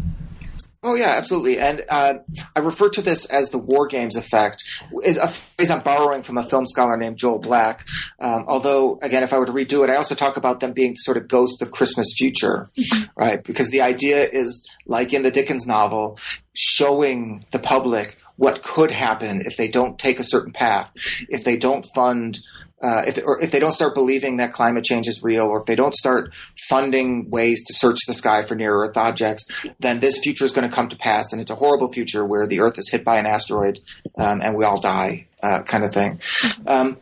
[0.85, 1.61] Oh yeah, absolutely.
[1.61, 2.15] And uh,
[2.57, 4.65] I refer to this as the war games effect.
[5.05, 7.85] It's a phrase I'm borrowing from a film scholar named Joel Black.
[8.19, 10.97] Um, although, again, if I were to redo it, I also talk about them being
[10.97, 13.05] sort of ghosts of Christmas future, mm-hmm.
[13.17, 13.45] right?
[13.45, 16.19] Because the idea is, like in the Dickens novel,
[16.55, 20.91] showing the public what could happen if they don't take a certain path,
[21.29, 22.41] if they don't fund
[22.83, 25.67] uh, if or if they don't start believing that climate change is real, or if
[25.67, 26.33] they don't start
[26.69, 29.45] funding ways to search the sky for near Earth objects,
[29.79, 32.47] then this future is going to come to pass, and it's a horrible future where
[32.47, 33.81] the Earth is hit by an asteroid
[34.19, 36.21] um, and we all die, uh, kind of thing.
[36.67, 36.97] Um,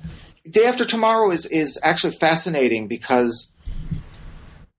[0.49, 3.53] Day after tomorrow is is actually fascinating because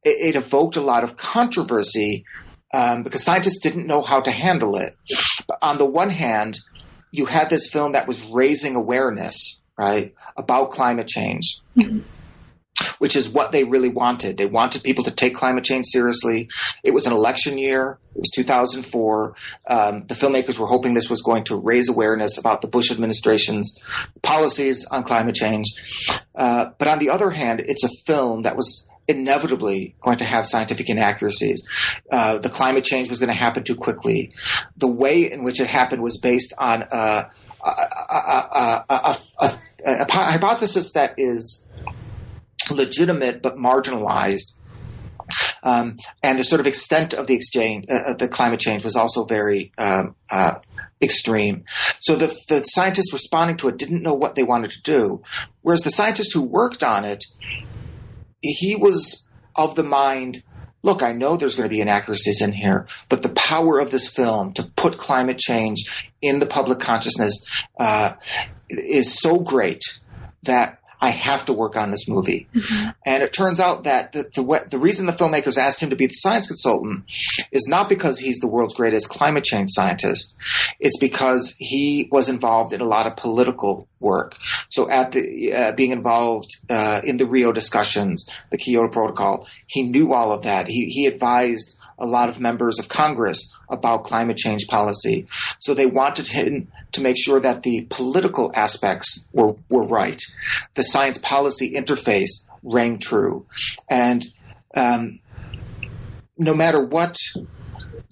[0.03, 2.25] it, it evoked a lot of controversy
[2.73, 4.97] um, because scientists didn't know how to handle it.
[5.47, 6.59] But on the one hand,
[7.11, 11.59] you had this film that was raising awareness right, about climate change.
[12.97, 14.37] Which is what they really wanted.
[14.37, 16.49] They wanted people to take climate change seriously.
[16.83, 17.99] It was an election year.
[18.15, 19.35] It was 2004.
[19.67, 23.75] Um, the filmmakers were hoping this was going to raise awareness about the Bush administration's
[24.23, 25.67] policies on climate change.
[26.33, 30.47] Uh, but on the other hand, it's a film that was inevitably going to have
[30.47, 31.63] scientific inaccuracies.
[32.11, 34.31] Uh, the climate change was going to happen too quickly.
[34.77, 37.29] The way in which it happened was based on uh,
[37.63, 39.53] a, a, a, a,
[39.85, 41.65] hypothesis that is
[42.69, 44.57] legitimate but marginalized.
[45.63, 49.23] Um, and the sort of extent of the exchange, uh, the climate change was also
[49.25, 50.55] very um, uh,
[51.01, 51.63] extreme.
[51.99, 55.21] So the, the scientists responding to it didn't know what they wanted to do.
[55.61, 57.23] Whereas the scientist who worked on it,
[58.41, 60.43] he was of the mind,
[60.83, 64.09] look, I know there's going to be inaccuracies in here, but the power of this
[64.09, 65.83] film to put climate change
[66.21, 67.43] in the public consciousness
[67.79, 68.13] uh,
[68.71, 69.83] is so great
[70.43, 72.47] that I have to work on this movie.
[72.53, 72.89] Mm-hmm.
[73.05, 76.05] And it turns out that the, the, the, reason the filmmakers asked him to be
[76.05, 77.05] the science consultant
[77.51, 80.35] is not because he's the world's greatest climate change scientist.
[80.79, 84.35] It's because he was involved in a lot of political work.
[84.69, 89.81] So at the, uh, being involved uh, in the Rio discussions, the Kyoto Protocol, he
[89.81, 90.67] knew all of that.
[90.67, 95.27] He, he advised a lot of members of Congress about climate change policy.
[95.59, 100.21] So they wanted him to make sure that the political aspects were, were right.
[100.73, 103.45] The science policy interface rang true.
[103.89, 104.25] And
[104.75, 105.19] um,
[106.37, 107.15] no matter what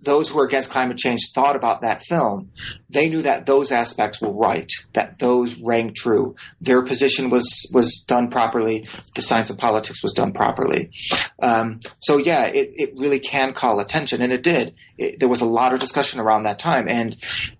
[0.01, 2.51] those who were against climate change thought about that film,
[2.89, 6.35] they knew that those aspects were right, that those rang true.
[6.61, 8.87] Their position was was done properly.
[9.15, 10.89] The science of politics was done properly.
[11.41, 14.75] Um, so yeah, it, it really can call attention, and it did.
[14.97, 17.17] It, there was a lot of discussion around that time, and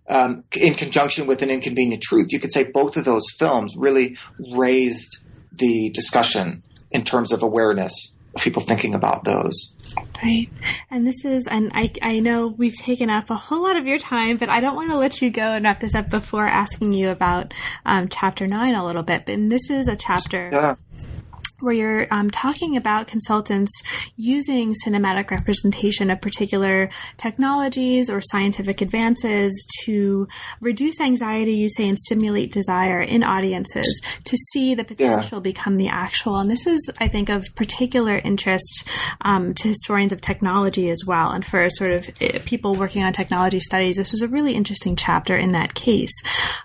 [0.08, 4.18] um, in conjunction with an inconvenient truth, you could say both of those films really
[4.52, 7.94] raised the discussion in terms of awareness
[8.36, 9.74] of people thinking about those.
[10.22, 10.50] Right.
[10.92, 14.00] And this is, and I, I know we've taken up a whole lot of your
[14.00, 16.94] time, but I don't want to let you go and wrap this up before asking
[16.94, 17.54] you about
[17.86, 19.26] um, chapter nine a little bit.
[19.26, 20.76] But this is a chapter yeah
[21.60, 23.72] where you're um, talking about consultants
[24.16, 30.28] using cinematic representation of particular technologies or scientific advances to
[30.62, 35.44] reduce anxiety, you say, and stimulate desire in audiences to see the potential yeah.
[35.44, 36.38] become the actual.
[36.38, 38.88] And this is, I think, of particular interest
[39.22, 41.32] um, to historians of technology as well.
[41.32, 44.96] And for sort of eh, people working on technology studies, this was a really interesting
[44.96, 46.14] chapter in that case.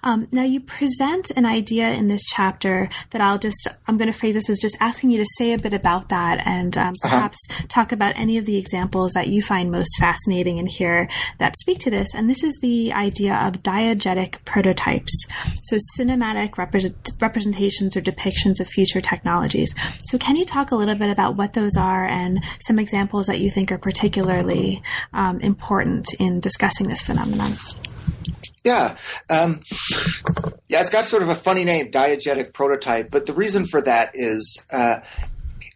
[0.02, 4.18] Um, now, you present an idea in this chapter that I'll just, I'm going to
[4.18, 7.08] phrase this as just asking you to say a bit about that and um, uh-huh.
[7.08, 7.64] perhaps uh-huh.
[7.68, 11.08] talk about any of the examples that you find most fascinating in here
[11.38, 12.14] that speak to this.
[12.14, 15.26] And this is the idea of diegetic prototypes.
[15.62, 19.74] So, cinematic represent- representations or depictions of future technologies.
[20.04, 23.40] So, can you talk a little bit about what those are and some examples that
[23.40, 24.82] you think are particularly
[25.12, 27.54] um, important in discussing this phenomenon?
[28.64, 28.96] Yeah.
[29.28, 29.60] Um,
[30.68, 34.12] yeah, it's got sort of a funny name, diegetic prototype, but the reason for that
[34.14, 35.00] is uh,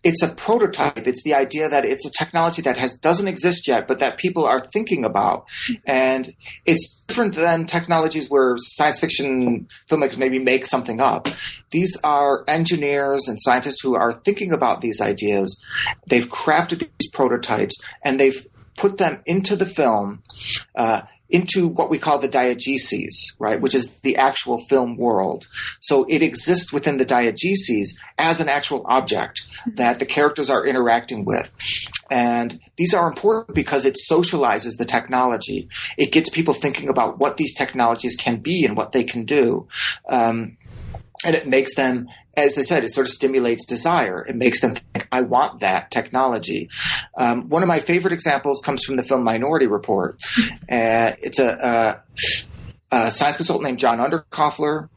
[0.03, 1.07] it's a prototype.
[1.07, 4.47] It's the idea that it's a technology that has doesn't exist yet, but that people
[4.47, 5.45] are thinking about,
[5.85, 6.35] and
[6.65, 11.29] it's different than technologies where science fiction filmmakers maybe make something up.
[11.71, 15.63] These are engineers and scientists who are thinking about these ideas.
[16.07, 20.23] They've crafted these prototypes and they've put them into the film.
[20.75, 25.47] Uh, into what we call the diegesis, right, which is the actual film world.
[25.81, 29.43] So it exists within the diegesis as an actual object
[29.75, 31.51] that the characters are interacting with.
[32.11, 35.69] And these are important because it socializes the technology.
[35.99, 39.69] It gets people thinking about what these technologies can be and what they can do.
[40.09, 40.57] Um,
[41.25, 42.09] and it makes them
[42.45, 44.25] as I said, it sort of stimulates desire.
[44.27, 46.69] It makes them think, I want that technology.
[47.17, 50.21] Um, one of my favorite examples comes from the film Minority Report.
[50.71, 52.03] Uh, it's a,
[52.93, 54.89] a, a, science consultant named John Underkoffler.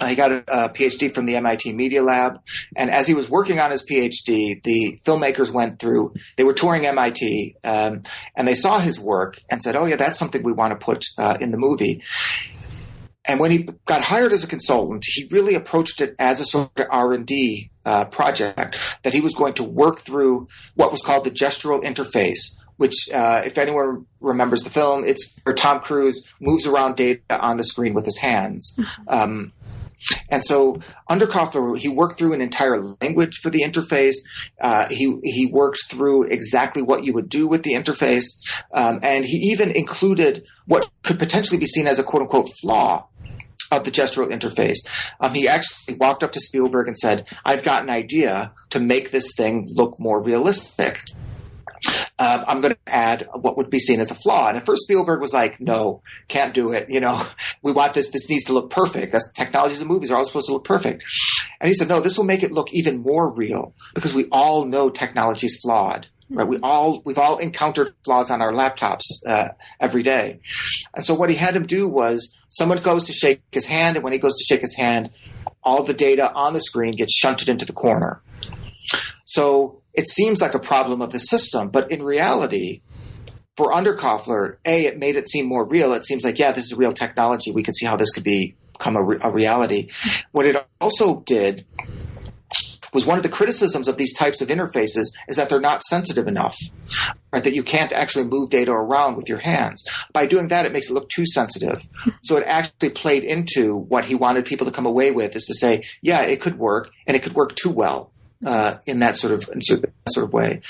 [0.00, 2.40] Uh, he got a, a, PhD from the MIT Media Lab.
[2.76, 6.86] And as he was working on his PhD, the filmmakers went through, they were touring
[6.86, 8.02] MIT, um,
[8.36, 11.04] and they saw his work and said, Oh, yeah, that's something we want to put
[11.18, 12.02] uh, in the movie.
[13.28, 16.70] And when he got hired as a consultant, he really approached it as a sort
[16.80, 21.02] of R and D uh, project that he was going to work through what was
[21.02, 22.56] called the gestural interface.
[22.78, 27.56] Which, uh, if anyone remembers the film, it's where Tom Cruise moves around data on
[27.56, 28.76] the screen with his hands.
[28.78, 29.08] Mm-hmm.
[29.08, 29.52] Um,
[30.28, 34.14] and so under Underkoffler, he worked through an entire language for the interface.
[34.60, 38.26] Uh, he he worked through exactly what you would do with the interface,
[38.72, 43.07] um, and he even included what could potentially be seen as a quote unquote flaw
[43.70, 44.78] of the gestural interface.
[45.20, 49.10] Um, he actually walked up to Spielberg and said, I've got an idea to make
[49.10, 51.02] this thing look more realistic.
[52.18, 54.48] Um, I'm going to add what would be seen as a flaw.
[54.48, 56.90] And at first, Spielberg was like, "No, can't do it.
[56.90, 57.24] You know,
[57.62, 58.10] we want this.
[58.10, 59.12] This needs to look perfect.
[59.12, 61.04] That's technologies and movies are all supposed to look perfect."
[61.60, 64.64] And he said, "No, this will make it look even more real because we all
[64.64, 66.46] know technology is flawed right?
[66.46, 69.48] We all we've all encountered flaws on our laptops uh,
[69.80, 70.40] every day,
[70.94, 74.04] and so what he had him do was someone goes to shake his hand, and
[74.04, 75.10] when he goes to shake his hand,
[75.62, 78.22] all the data on the screen gets shunted into the corner.
[79.24, 82.82] So it seems like a problem of the system, but in reality,
[83.56, 85.92] for Underkoffler, A, it made it seem more real.
[85.92, 87.50] It seems like, yeah, this is real technology.
[87.50, 89.90] We can see how this could be, become a, re- a reality.
[90.30, 91.66] What it also did
[92.92, 96.26] was one of the criticisms of these types of interfaces is that they're not sensitive
[96.26, 96.56] enough,
[97.32, 97.44] right?
[97.44, 99.84] That you can't actually move data around with your hands.
[100.12, 101.86] By doing that, it makes it look too sensitive.
[102.22, 105.54] So it actually played into what he wanted people to come away with is to
[105.54, 108.12] say, yeah, it could work and it could work too well,
[108.44, 109.48] uh, in that sort of,
[110.08, 110.62] sort of way.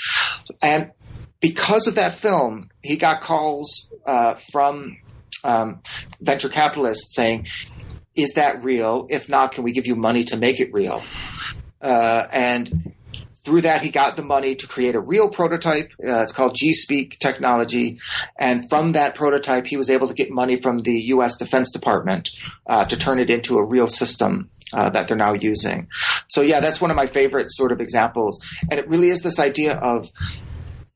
[0.61, 0.91] And
[1.39, 4.97] because of that film, he got calls, uh, from,
[5.43, 5.81] um,
[6.19, 7.47] venture capitalists saying,
[8.15, 9.07] is that real?
[9.09, 11.01] If not, can we give you money to make it real?
[11.81, 12.93] Uh, and
[13.43, 15.91] through that, he got the money to create a real prototype.
[16.03, 17.99] Uh, it's called G-Speak technology.
[18.37, 21.37] And from that prototype, he was able to get money from the U.S.
[21.37, 22.29] Defense Department
[22.67, 24.49] uh, to turn it into a real system.
[24.71, 25.87] Uh, that they're now using.
[26.27, 28.39] So yeah, that's one of my favorite sort of examples.
[28.69, 30.09] And it really is this idea of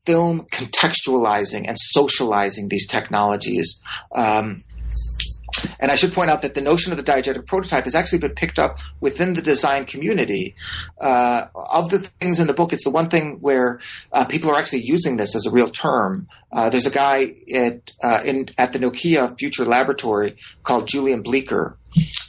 [0.06, 3.80] film contextualizing and socializing these technologies.
[4.14, 4.62] Um,
[5.78, 8.34] and I should point out that the notion of the diegetic prototype has actually been
[8.34, 10.54] picked up within the design community.
[11.00, 13.80] Uh, of the things in the book, it's the one thing where
[14.12, 16.28] uh, people are actually using this as a real term.
[16.52, 21.76] Uh, there's a guy at uh, in at the Nokia Future Laboratory called Julian Bleecker,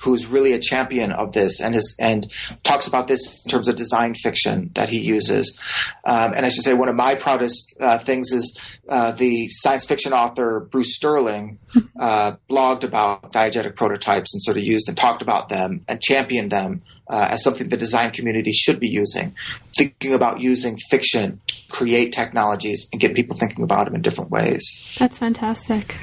[0.02, 2.32] who's really a champion of this and is and
[2.64, 5.58] talks about this in terms of design fiction that he uses.
[6.04, 8.58] Um, and I should say one of my proudest uh, things is
[8.88, 11.58] uh, the science fiction author Bruce Sterling
[12.00, 16.52] uh, blogged about diegetic prototypes and sort of used and talked about them and championed
[16.52, 19.36] them uh, as something the design community should be using.
[19.78, 24.96] Thinking about using fiction, create technologies, and get people thinking about them in different ways.
[25.00, 25.96] That's fantastic.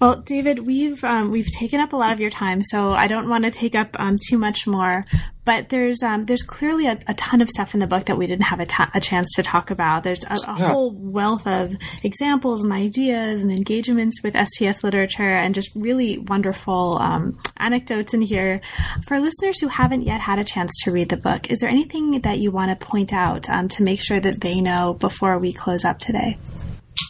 [0.00, 3.28] Well, David, we've um, we've taken up a lot of your time, so I don't
[3.28, 5.04] want to take up um, too much more.
[5.44, 8.26] But there's um, there's clearly a, a, ton of stuff in the book that we
[8.26, 10.02] didn't have a, chance to talk about.
[10.02, 10.70] There's a, a yeah.
[10.70, 16.98] whole wealth of examples and ideas and engagements with STS literature, and just really wonderful
[16.98, 18.60] um, anecdotes in here.
[19.06, 22.20] For listeners who haven't yet had a chance to read the book, is there anything
[22.22, 25.52] that you want to point out um, to make sure that they know before we
[25.52, 26.38] close up today?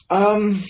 [0.08, 0.62] Um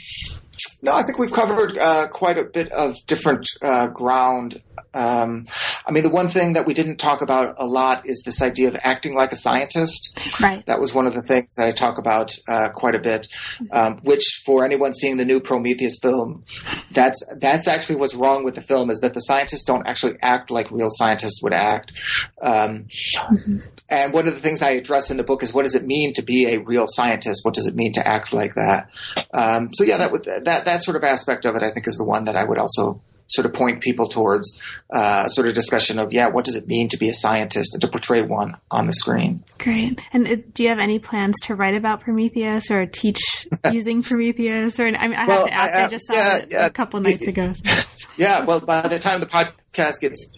[0.86, 4.62] no, I think we've covered uh, quite a bit of different uh, ground.
[4.96, 5.46] Um,
[5.86, 8.68] I mean, the one thing that we didn't talk about a lot is this idea
[8.68, 10.18] of acting like a scientist.
[10.40, 10.64] Right.
[10.66, 13.28] That was one of the things that I talk about uh, quite a bit.
[13.70, 16.44] Um, which, for anyone seeing the new Prometheus film,
[16.90, 20.50] that's that's actually what's wrong with the film is that the scientists don't actually act
[20.50, 21.92] like real scientists would act.
[22.40, 23.58] Um, mm-hmm.
[23.88, 26.14] And one of the things I address in the book is what does it mean
[26.14, 27.44] to be a real scientist?
[27.44, 28.90] What does it mean to act like that?
[29.32, 31.96] Um, so yeah, that would, that that sort of aspect of it, I think, is
[31.96, 34.62] the one that I would also sort of point people towards
[34.92, 37.80] uh, sort of discussion of yeah, what does it mean to be a scientist and
[37.80, 39.42] to portray one on the screen?
[39.58, 40.00] Great.
[40.12, 43.18] And uh, do you have any plans to write about Prometheus or teach
[43.72, 44.78] using Prometheus?
[44.78, 45.74] Or I mean, I well, have to ask.
[45.74, 47.52] I, I, I just saw yeah, it yeah, a couple nights ago.
[48.16, 48.44] yeah.
[48.44, 50.30] Well, by the time the podcast gets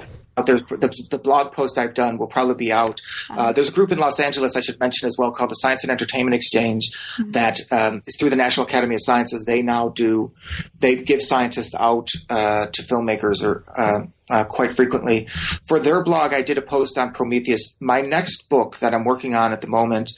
[0.43, 3.01] there's the, the, blog post I've done will probably be out.
[3.31, 5.85] Uh, there's a group in Los Angeles I should mention as well called the Science
[5.85, 7.31] and Entertainment Exchange mm-hmm.
[7.33, 9.45] that um, is through the National Academy of Sciences.
[9.45, 10.33] They now do
[10.79, 15.27] they give scientists out uh, to filmmakers or uh, uh, quite frequently.
[15.67, 17.77] For their blog, I did a post on Prometheus.
[17.81, 20.13] My next book that I'm working on at the moment,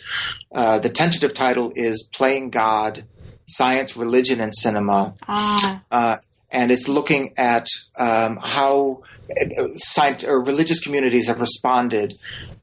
[0.53, 3.05] uh, the tentative title is Playing God:
[3.47, 5.14] Science, Religion, and Cinema.
[5.29, 5.83] Ah.
[5.91, 6.16] Uh,
[6.51, 7.66] and it's looking at
[7.97, 9.03] um, how
[9.76, 12.18] science, or religious communities have responded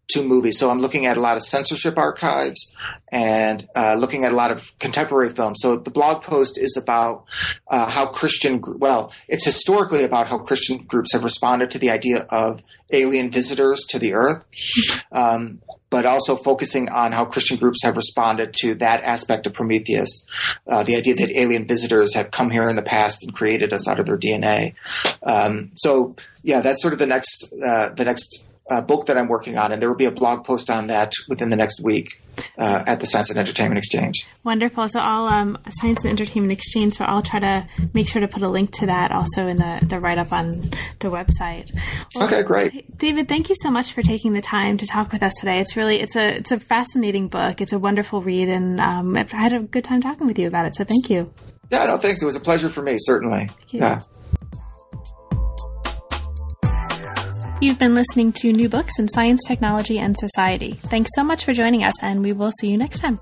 [0.09, 0.57] to movies.
[0.57, 2.73] So I'm looking at a lot of censorship archives
[3.11, 5.59] and uh, looking at a lot of contemporary films.
[5.61, 7.25] So the blog post is about
[7.67, 12.19] uh, how Christian, well, it's historically about how Christian groups have responded to the idea
[12.29, 14.45] of alien visitors to the earth.
[15.11, 20.25] Um, but also focusing on how Christian groups have responded to that aspect of Prometheus,
[20.67, 23.87] uh, the idea that alien visitors have come here in the past and created us
[23.87, 24.73] out of their DNA.
[25.23, 29.27] Um, so, yeah, that's sort of the next uh, the next uh, book that I'm
[29.27, 32.21] working on, and there will be a blog post on that within the next week
[32.57, 34.27] uh, at the Science and Entertainment Exchange.
[34.43, 34.87] Wonderful.
[34.89, 36.93] So I'll um, Science and Entertainment Exchange.
[36.93, 39.85] So I'll try to make sure to put a link to that also in the
[39.87, 41.71] the write up on the website.
[42.15, 42.97] Well, okay, great.
[42.97, 45.59] David, thank you so much for taking the time to talk with us today.
[45.59, 47.61] It's really it's a it's a fascinating book.
[47.61, 50.65] It's a wonderful read, and um, I had a good time talking with you about
[50.65, 50.75] it.
[50.75, 51.31] So thank you.
[51.69, 52.21] Yeah, no, thanks.
[52.21, 52.97] It was a pleasure for me.
[52.99, 53.49] Certainly.
[53.69, 54.01] Yeah.
[57.59, 60.73] You've been listening to New Books in Science, Technology, and Society.
[60.73, 63.19] Thanks so much for joining us, and we will see you next time.